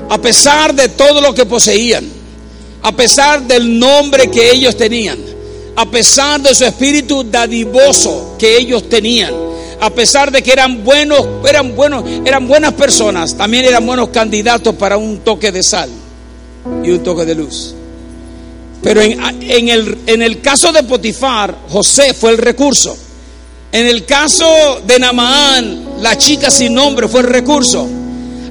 [0.09, 2.05] A pesar de todo lo que poseían,
[2.83, 5.17] a pesar del nombre que ellos tenían,
[5.75, 9.33] a pesar de su espíritu dadivoso que ellos tenían,
[9.79, 14.75] a pesar de que eran buenos, eran buenos, eran buenas personas, también eran buenos candidatos
[14.75, 15.89] para un toque de sal
[16.83, 17.73] y un toque de luz.
[18.81, 22.97] Pero en, el, en el caso de Potifar, José fue el recurso.
[23.71, 24.45] En el caso
[24.85, 27.87] de Namaán, la chica sin nombre fue el recurso.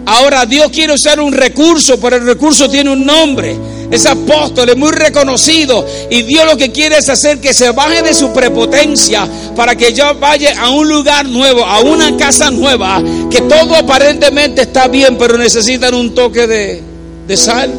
[0.06, 3.56] Ahora Dios quiere usar un recurso, pero el recurso tiene un nombre.
[3.92, 5.86] Es apóstol, es muy reconocido.
[6.10, 9.92] Y Dios lo que quiere es hacer que se baje de su prepotencia para que
[9.92, 15.18] yo vaya a un lugar nuevo, a una casa nueva, que todo aparentemente está bien,
[15.18, 16.82] pero necesitan un toque de,
[17.28, 17.70] de sal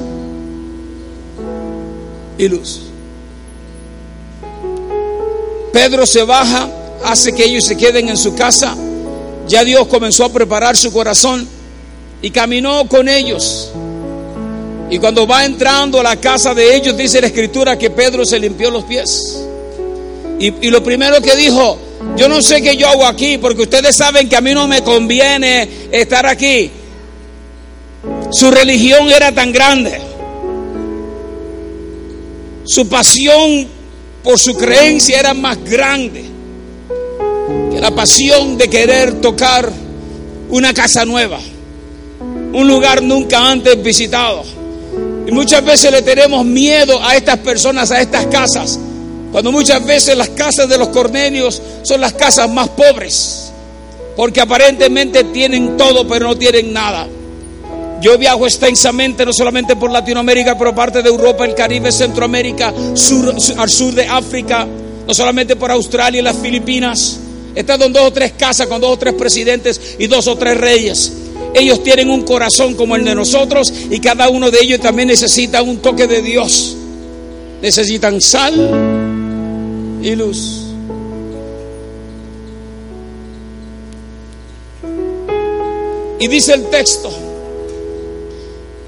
[2.38, 2.82] y luz.
[5.74, 6.70] Pedro se baja,
[7.04, 8.76] hace que ellos se queden en su casa.
[9.48, 11.48] Ya Dios comenzó a preparar su corazón
[12.22, 13.73] y caminó con ellos.
[14.94, 18.38] Y cuando va entrando a la casa de ellos, dice la escritura que Pedro se
[18.38, 19.44] limpió los pies.
[20.40, 21.80] Y, lo primero que dijo,
[22.16, 24.84] yo no sé qué yo hago aquí, porque ustedes saben que a mí no me
[24.84, 26.70] conviene estar aquí.
[28.32, 30.00] Su religión era tan grande.
[32.64, 33.68] Su pasión
[34.22, 36.24] por su creencia era más grande
[37.72, 39.74] que la pasión de querer tocar
[40.50, 41.40] una casa nueva,
[42.54, 44.62] un lugar nunca antes visitado.
[45.34, 48.80] Muchas veces le tenemos miedo a estas personas, a estas casas,
[49.32, 53.52] cuando muchas veces las casas de los cornelios son las casas más pobres,
[54.16, 57.08] porque aparentemente tienen todo pero no tienen nada.
[58.00, 62.72] Yo viajo extensamente, no solamente por Latinoamérica, pero parte de Europa, el Caribe, Centroamérica,
[63.58, 64.68] al sur de África,
[65.08, 67.18] no solamente por Australia y las Filipinas.
[67.56, 70.38] He estado en dos o tres casas con dos o tres presidentes y dos o
[70.38, 71.12] tres reyes.
[71.54, 75.62] Ellos tienen un corazón como el de nosotros y cada uno de ellos también necesita
[75.62, 76.76] un toque de Dios.
[77.62, 78.54] Necesitan sal
[80.02, 80.60] y luz.
[86.20, 87.12] Y dice el texto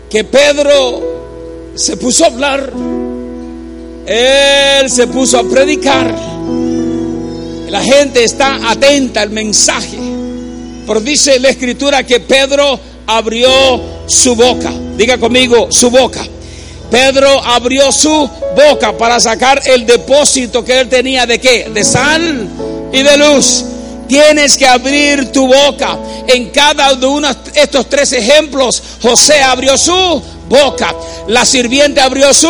[0.10, 2.72] que Pedro se puso a hablar,
[4.06, 6.16] él se puso a predicar.
[7.70, 10.15] La gente está atenta al mensaje.
[10.86, 13.50] Pero dice la escritura que Pedro abrió
[14.08, 14.72] su boca.
[14.98, 16.26] Diga conmigo, su boca.
[16.90, 21.70] Pedro abrió su boca para sacar el depósito que él tenía de qué?
[21.74, 22.48] De sal
[22.94, 23.66] y de luz.
[24.08, 25.98] Tienes que abrir tu boca.
[26.28, 30.96] En cada uno de estos tres ejemplos, José abrió su boca.
[31.28, 32.48] La sirviente abrió su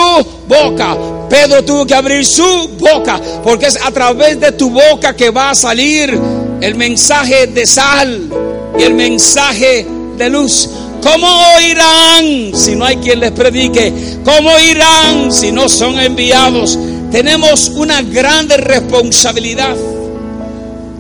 [0.48, 0.98] boca.
[1.30, 3.20] Pedro tuvo que abrir su boca.
[3.44, 6.20] Porque es a través de tu boca que va a salir
[6.62, 8.30] el mensaje de sal
[8.78, 9.86] y el mensaje
[10.18, 10.70] de luz.
[11.01, 13.93] ¿Cómo oirán si no hay quien les predique?
[14.24, 16.80] ¿Cómo irán si no son enviados?
[17.12, 19.76] Tenemos una grande responsabilidad.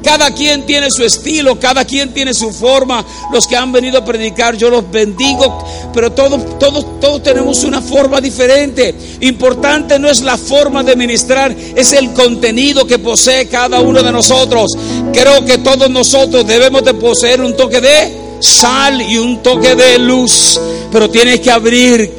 [0.05, 3.03] Cada quien tiene su estilo, cada quien tiene su forma.
[3.33, 7.81] Los que han venido a predicar, yo los bendigo, pero todos, todos, todos tenemos una
[7.81, 8.93] forma diferente.
[9.21, 14.11] Importante no es la forma de ministrar, es el contenido que posee cada uno de
[14.11, 14.77] nosotros.
[15.15, 19.97] Creo que todos nosotros debemos de poseer un toque de sal y un toque de
[19.97, 20.59] luz,
[20.91, 22.11] pero tienes que abrir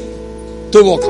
[0.71, 1.07] tu boca.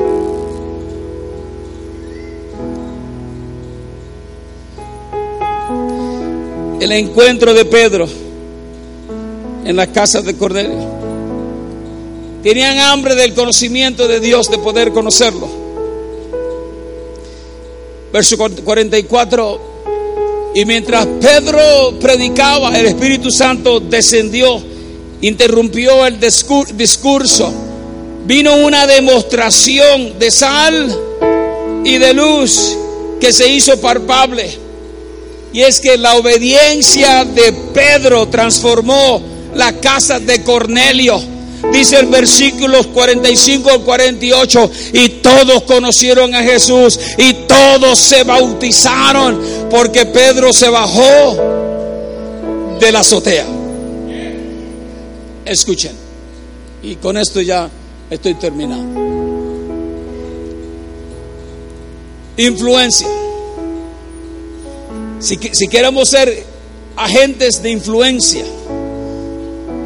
[6.79, 8.07] el encuentro de Pedro
[9.65, 10.97] en la casa de Cornelio.
[12.43, 15.49] Tenían hambre del conocimiento de Dios, de poder conocerlo.
[18.13, 19.66] Verso 44.
[20.57, 24.59] Y mientras Pedro predicaba, el Espíritu Santo descendió,
[25.21, 27.53] interrumpió el discurso.
[28.25, 30.99] Vino una demostración de sal
[31.85, 32.75] y de luz
[33.21, 34.49] que se hizo palpable.
[35.53, 39.21] Y es que la obediencia de Pedro transformó
[39.53, 41.21] la casa de Cornelio.
[41.71, 49.39] Dice el versículo 45 al 48, y todos conocieron a Jesús y todos se bautizaron
[49.69, 51.37] porque Pedro se bajó
[52.79, 53.45] de la azotea.
[55.45, 55.93] Escuchen,
[56.83, 57.69] y con esto ya
[58.09, 59.01] estoy terminando.
[62.37, 63.07] Influencia.
[65.19, 66.45] Si, si queremos ser
[66.95, 68.45] agentes de influencia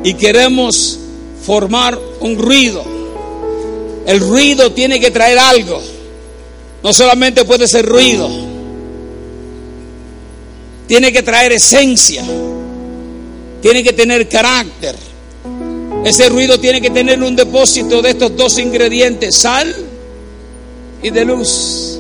[0.04, 1.00] y queremos
[1.46, 2.84] formar un ruido,
[4.06, 5.82] el ruido tiene que traer algo.
[6.84, 8.28] No solamente puede ser ruido,
[10.88, 12.24] tiene que traer esencia,
[13.62, 14.96] tiene que tener carácter.
[16.04, 19.74] Ese ruido tiene que tener un depósito de estos dos ingredientes, sal
[21.04, 22.00] y de luz.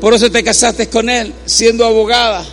[0.00, 2.44] Por eso te casaste con él, siendo abogada.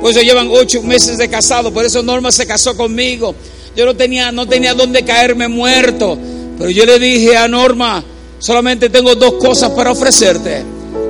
[0.00, 1.70] Por eso llevan ocho meses de casado.
[1.72, 3.34] Por eso Norma se casó conmigo.
[3.78, 6.18] Yo no tenía, no tenía dónde caerme muerto.
[6.58, 8.02] Pero yo le dije a Norma,
[8.40, 10.64] solamente tengo dos cosas para ofrecerte.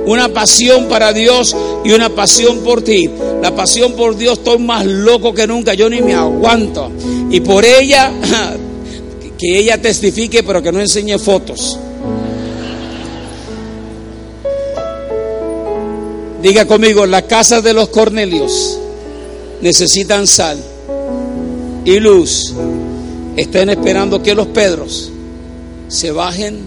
[0.05, 3.09] una pasión para Dios y una pasión por ti.
[3.41, 6.91] La pasión por Dios, estoy más loco que nunca, yo ni me aguanto.
[7.31, 8.11] Y por ella,
[9.39, 11.79] que ella testifique, pero que no enseñe fotos.
[16.43, 18.77] Diga conmigo, la casa de los Cornelios
[19.59, 20.59] necesitan sal
[21.85, 22.53] y luz.
[23.35, 25.11] Estén esperando que los Pedros
[25.87, 26.61] se bajen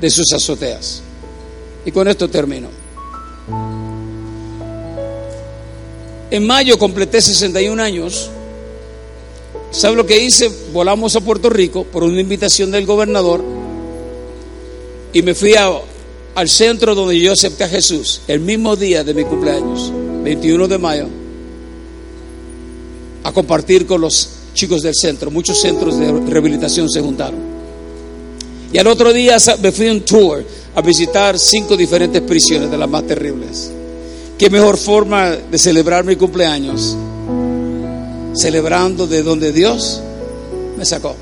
[0.00, 1.02] de sus azoteas.
[1.84, 2.68] Y con esto termino.
[6.30, 8.30] En mayo completé 61 años.
[9.70, 10.50] ¿Sabe lo que hice?
[10.72, 13.42] Volamos a Puerto Rico por una invitación del gobernador
[15.12, 19.24] y me fui al centro donde yo acepté a Jesús el mismo día de mi
[19.24, 21.08] cumpleaños, 21 de mayo,
[23.24, 25.30] a compartir con los chicos del centro.
[25.30, 27.40] Muchos centros de rehabilitación se juntaron.
[28.72, 30.44] Y al otro día me fui a un tour
[30.74, 33.70] a visitar cinco diferentes prisiones de las más terribles.
[34.38, 36.96] ¿Qué mejor forma de celebrar mi cumpleaños?
[38.34, 40.00] Celebrando de donde Dios
[40.76, 41.16] me sacó.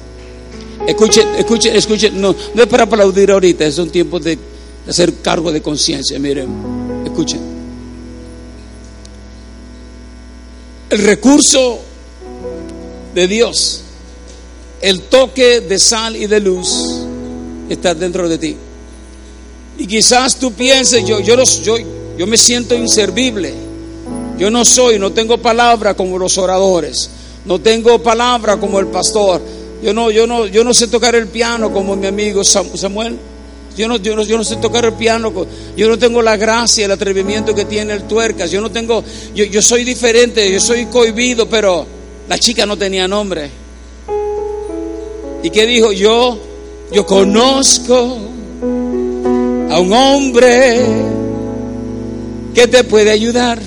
[0.86, 4.38] Escuchen, escuchen, escuchen, no, no es para aplaudir ahorita, es un tiempo de
[4.86, 6.18] hacer cargo de conciencia.
[6.18, 6.48] Miren,
[7.04, 7.40] escuchen.
[10.90, 11.80] El recurso
[13.16, 13.80] de Dios,
[14.82, 16.68] el toque de sal y de luz
[17.70, 18.56] está dentro de ti.
[19.78, 21.76] Y quizás tú pienses, yo, yo, yo,
[22.18, 23.54] yo me siento inservible.
[24.38, 27.08] Yo no soy, no tengo palabra como los oradores.
[27.46, 29.40] No tengo palabra como el pastor.
[29.82, 33.16] Yo no, yo no, yo no sé tocar el piano como mi amigo Samuel.
[33.78, 35.32] Yo no, yo, no, sé tocar el piano.
[35.74, 38.50] Yo no tengo la gracia, el atrevimiento que tiene el tuercas.
[38.50, 39.02] Yo no tengo,
[39.34, 41.95] yo, yo soy diferente, yo soy cohibido, pero
[42.28, 43.50] la chica no tenía nombre.
[45.42, 45.92] ¿Y qué dijo?
[45.92, 46.38] Yo,
[46.92, 48.18] yo conozco
[49.70, 50.84] a un hombre
[52.54, 53.58] que te puede ayudar.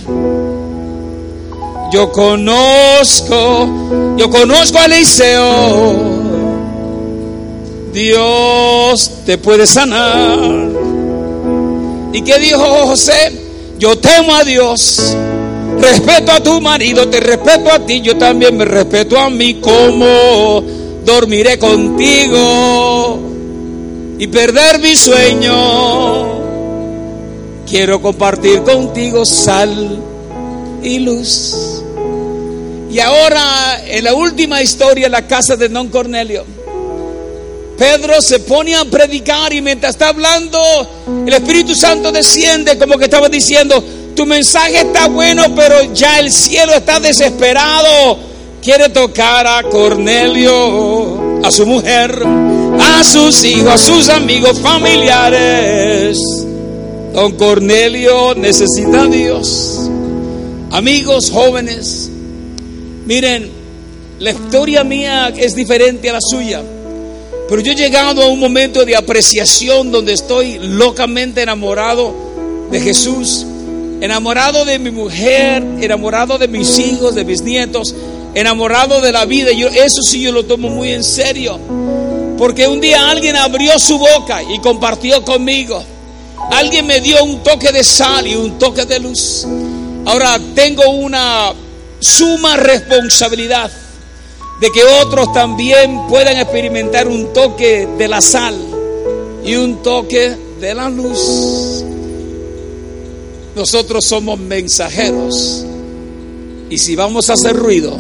[1.91, 3.67] Yo conozco,
[4.17, 6.19] yo conozco a Eliseo
[7.93, 10.39] Dios te puede sanar.
[12.13, 13.31] ¿Y qué dijo José?
[13.77, 15.15] Yo temo a Dios,
[15.81, 20.63] respeto a tu marido, te respeto a ti, yo también me respeto a mí, como
[21.05, 23.19] dormiré contigo
[24.19, 26.39] y perder mi sueño.
[27.67, 29.99] Quiero compartir contigo sal
[30.83, 31.83] y luz.
[32.91, 36.45] Y ahora, en la última historia, la casa de Don Cornelio.
[37.77, 40.59] Pedro se pone a predicar y mientras está hablando,
[41.25, 43.81] el Espíritu Santo desciende como que estaba diciendo,
[44.19, 48.19] tu mensaje está bueno, pero ya el cielo está desesperado.
[48.61, 52.21] Quiere tocar a Cornelio, a su mujer,
[52.81, 56.17] a sus hijos, a sus amigos, familiares.
[57.13, 59.89] Don Cornelio necesita a Dios.
[60.71, 62.09] Amigos jóvenes,
[63.05, 63.49] miren,
[64.19, 66.61] la historia mía es diferente a la suya.
[67.47, 72.13] Pero yo he llegado a un momento de apreciación donde estoy locamente enamorado
[72.69, 73.45] de Jesús,
[74.01, 77.95] enamorado de mi mujer, enamorado de mis hijos, de mis nietos,
[78.33, 79.51] enamorado de la vida.
[79.51, 81.59] Yo, eso sí yo lo tomo muy en serio.
[82.37, 85.83] Porque un día alguien abrió su boca y compartió conmigo.
[86.51, 89.45] Alguien me dio un toque de sal y un toque de luz.
[90.05, 91.53] Ahora tengo una
[91.99, 93.69] suma responsabilidad
[94.61, 98.55] de que otros también puedan experimentar un toque de la sal
[99.43, 101.83] y un toque de la luz.
[103.55, 105.65] Nosotros somos mensajeros
[106.69, 107.97] y si vamos a hacer ruido,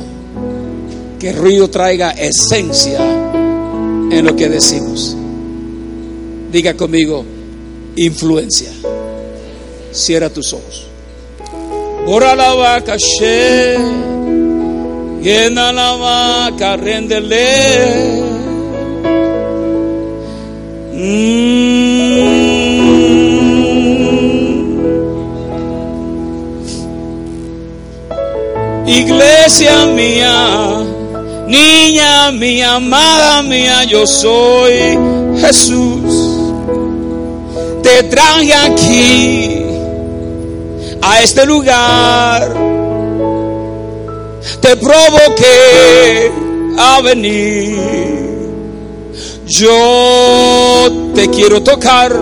[1.19, 5.15] que el ruido traiga esencia en lo que decimos.
[6.51, 7.25] Diga conmigo,
[7.95, 8.71] influencia.
[9.91, 10.85] Cierra tus ojos.
[12.05, 12.95] Ora la vaca
[15.21, 18.21] llena la vaca, rendele.
[20.93, 21.58] Mm.
[28.89, 30.83] Iglesia mía,
[31.47, 34.97] niña mía, amada mía, yo soy
[35.39, 36.53] Jesús.
[37.83, 39.65] Te traje aquí,
[41.01, 42.69] a este lugar
[44.61, 46.31] te provoqué
[46.77, 47.77] a venir.
[49.47, 52.13] Yo te quiero tocar,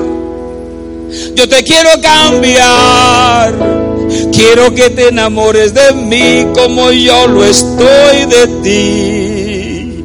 [1.35, 3.86] yo te quiero cambiar.
[4.31, 10.03] Quiero que te enamores de mí como yo lo estoy de ti.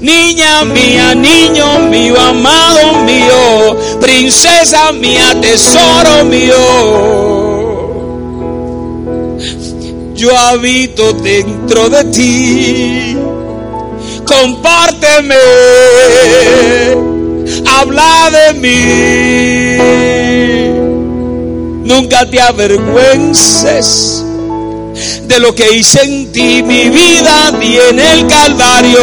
[0.00, 6.54] Niña mía, niño mío, amado mío, princesa mía, tesoro mío.
[10.14, 13.16] Yo habito dentro de ti.
[14.24, 15.34] Compárteme,
[17.66, 20.53] habla de mí.
[21.84, 24.24] Nunca te avergüences
[25.26, 29.00] de lo que hice en ti, mi vida di en el Calvario.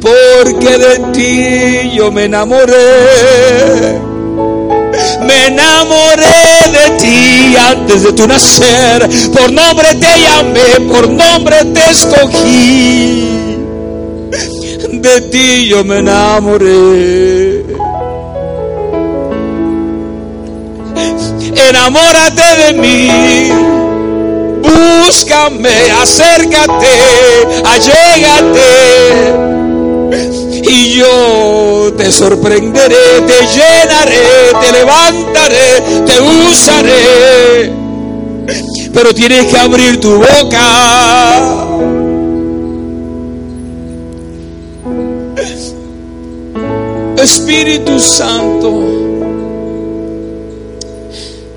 [0.00, 4.00] Porque de ti yo me enamoré.
[5.26, 9.08] Me enamoré de ti antes de tu nacer.
[9.32, 13.28] Por nombre te llamé, por nombre te escogí.
[14.92, 17.53] De ti yo me enamoré.
[21.68, 23.08] Enamórate de mí.
[24.62, 26.94] Búscame, acércate,
[27.64, 28.72] allégate.
[30.68, 37.72] Y yo te sorprenderé, te llenaré, te levantaré, te usaré.
[38.92, 41.64] Pero tienes que abrir tu boca.
[47.16, 48.83] Espíritu Santo.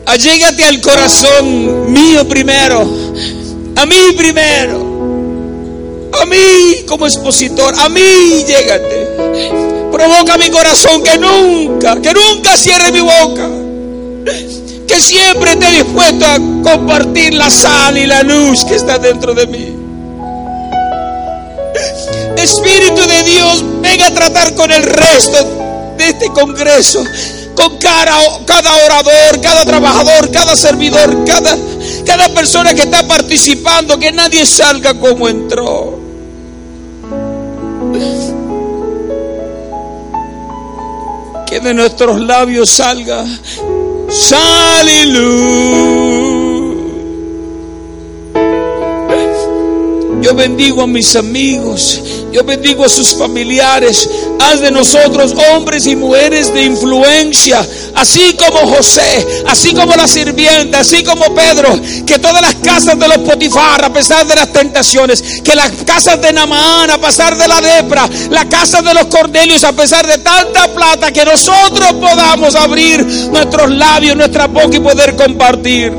[0.08, 2.90] Allégate al corazón mío primero.
[3.76, 4.80] A mí primero.
[6.22, 7.76] A mí como expositor.
[7.78, 9.06] A mí llégate.
[9.92, 13.50] Provoca mi corazón que nunca, que nunca cierre mi boca.
[14.88, 19.46] Que siempre esté dispuesto a compartir la sal y la luz que está dentro de
[19.46, 19.76] mí.
[22.38, 25.38] Espíritu de Dios, venga a tratar con el resto
[25.98, 27.04] de este congreso
[27.58, 31.58] con cada, cada orador, cada trabajador, cada servidor, cada,
[32.06, 35.98] cada persona que está participando, que nadie salga como entró.
[41.48, 43.26] Que de nuestros labios salga
[44.10, 44.88] sal
[50.28, 52.02] Yo bendigo a mis amigos
[52.32, 54.10] yo bendigo a sus familiares.
[54.40, 57.66] Haz de nosotros hombres y mujeres de influencia,
[57.96, 61.80] así como José, así como la sirvienta, así como Pedro.
[62.06, 66.22] Que todas las casas de los Potifar, a pesar de las tentaciones, que las casas
[66.22, 70.20] de Namaán, a pesar de la lepra, las casas de los Cordelios, a pesar de
[70.20, 75.94] tanta plata, que nosotros podamos abrir nuestros labios, nuestra boca y poder compartir.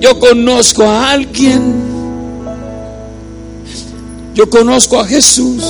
[0.00, 1.81] Yo conozco a alguien
[4.34, 5.62] yo conozco a Jesús.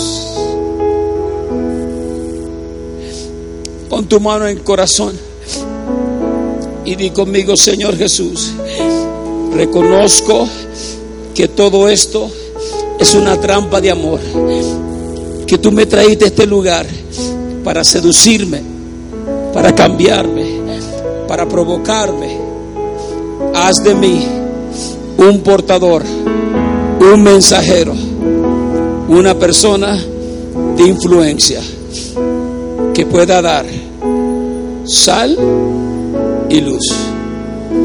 [3.88, 5.12] Pon tu mano en el corazón
[6.84, 8.52] y di conmigo, Señor Jesús,
[9.54, 10.48] reconozco
[11.34, 12.30] que todo esto
[12.98, 14.20] es una trampa de amor,
[15.46, 16.86] que tú me traíste a este lugar
[17.62, 18.62] para seducirme,
[19.52, 20.60] para cambiarme,
[21.28, 22.38] para provocarme.
[23.54, 24.26] Haz de mí
[25.18, 26.02] un portador,
[27.00, 28.11] un mensajero
[29.12, 29.94] una persona
[30.76, 31.60] de influencia
[32.94, 33.66] que pueda dar
[34.84, 35.36] sal
[36.48, 36.94] y luz.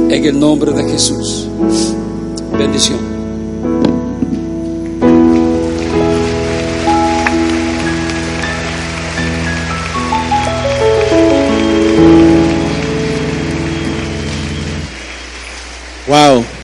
[0.09, 1.47] En el nombre de Jesús.
[2.57, 2.99] Bendición.
[16.08, 16.46] Wow.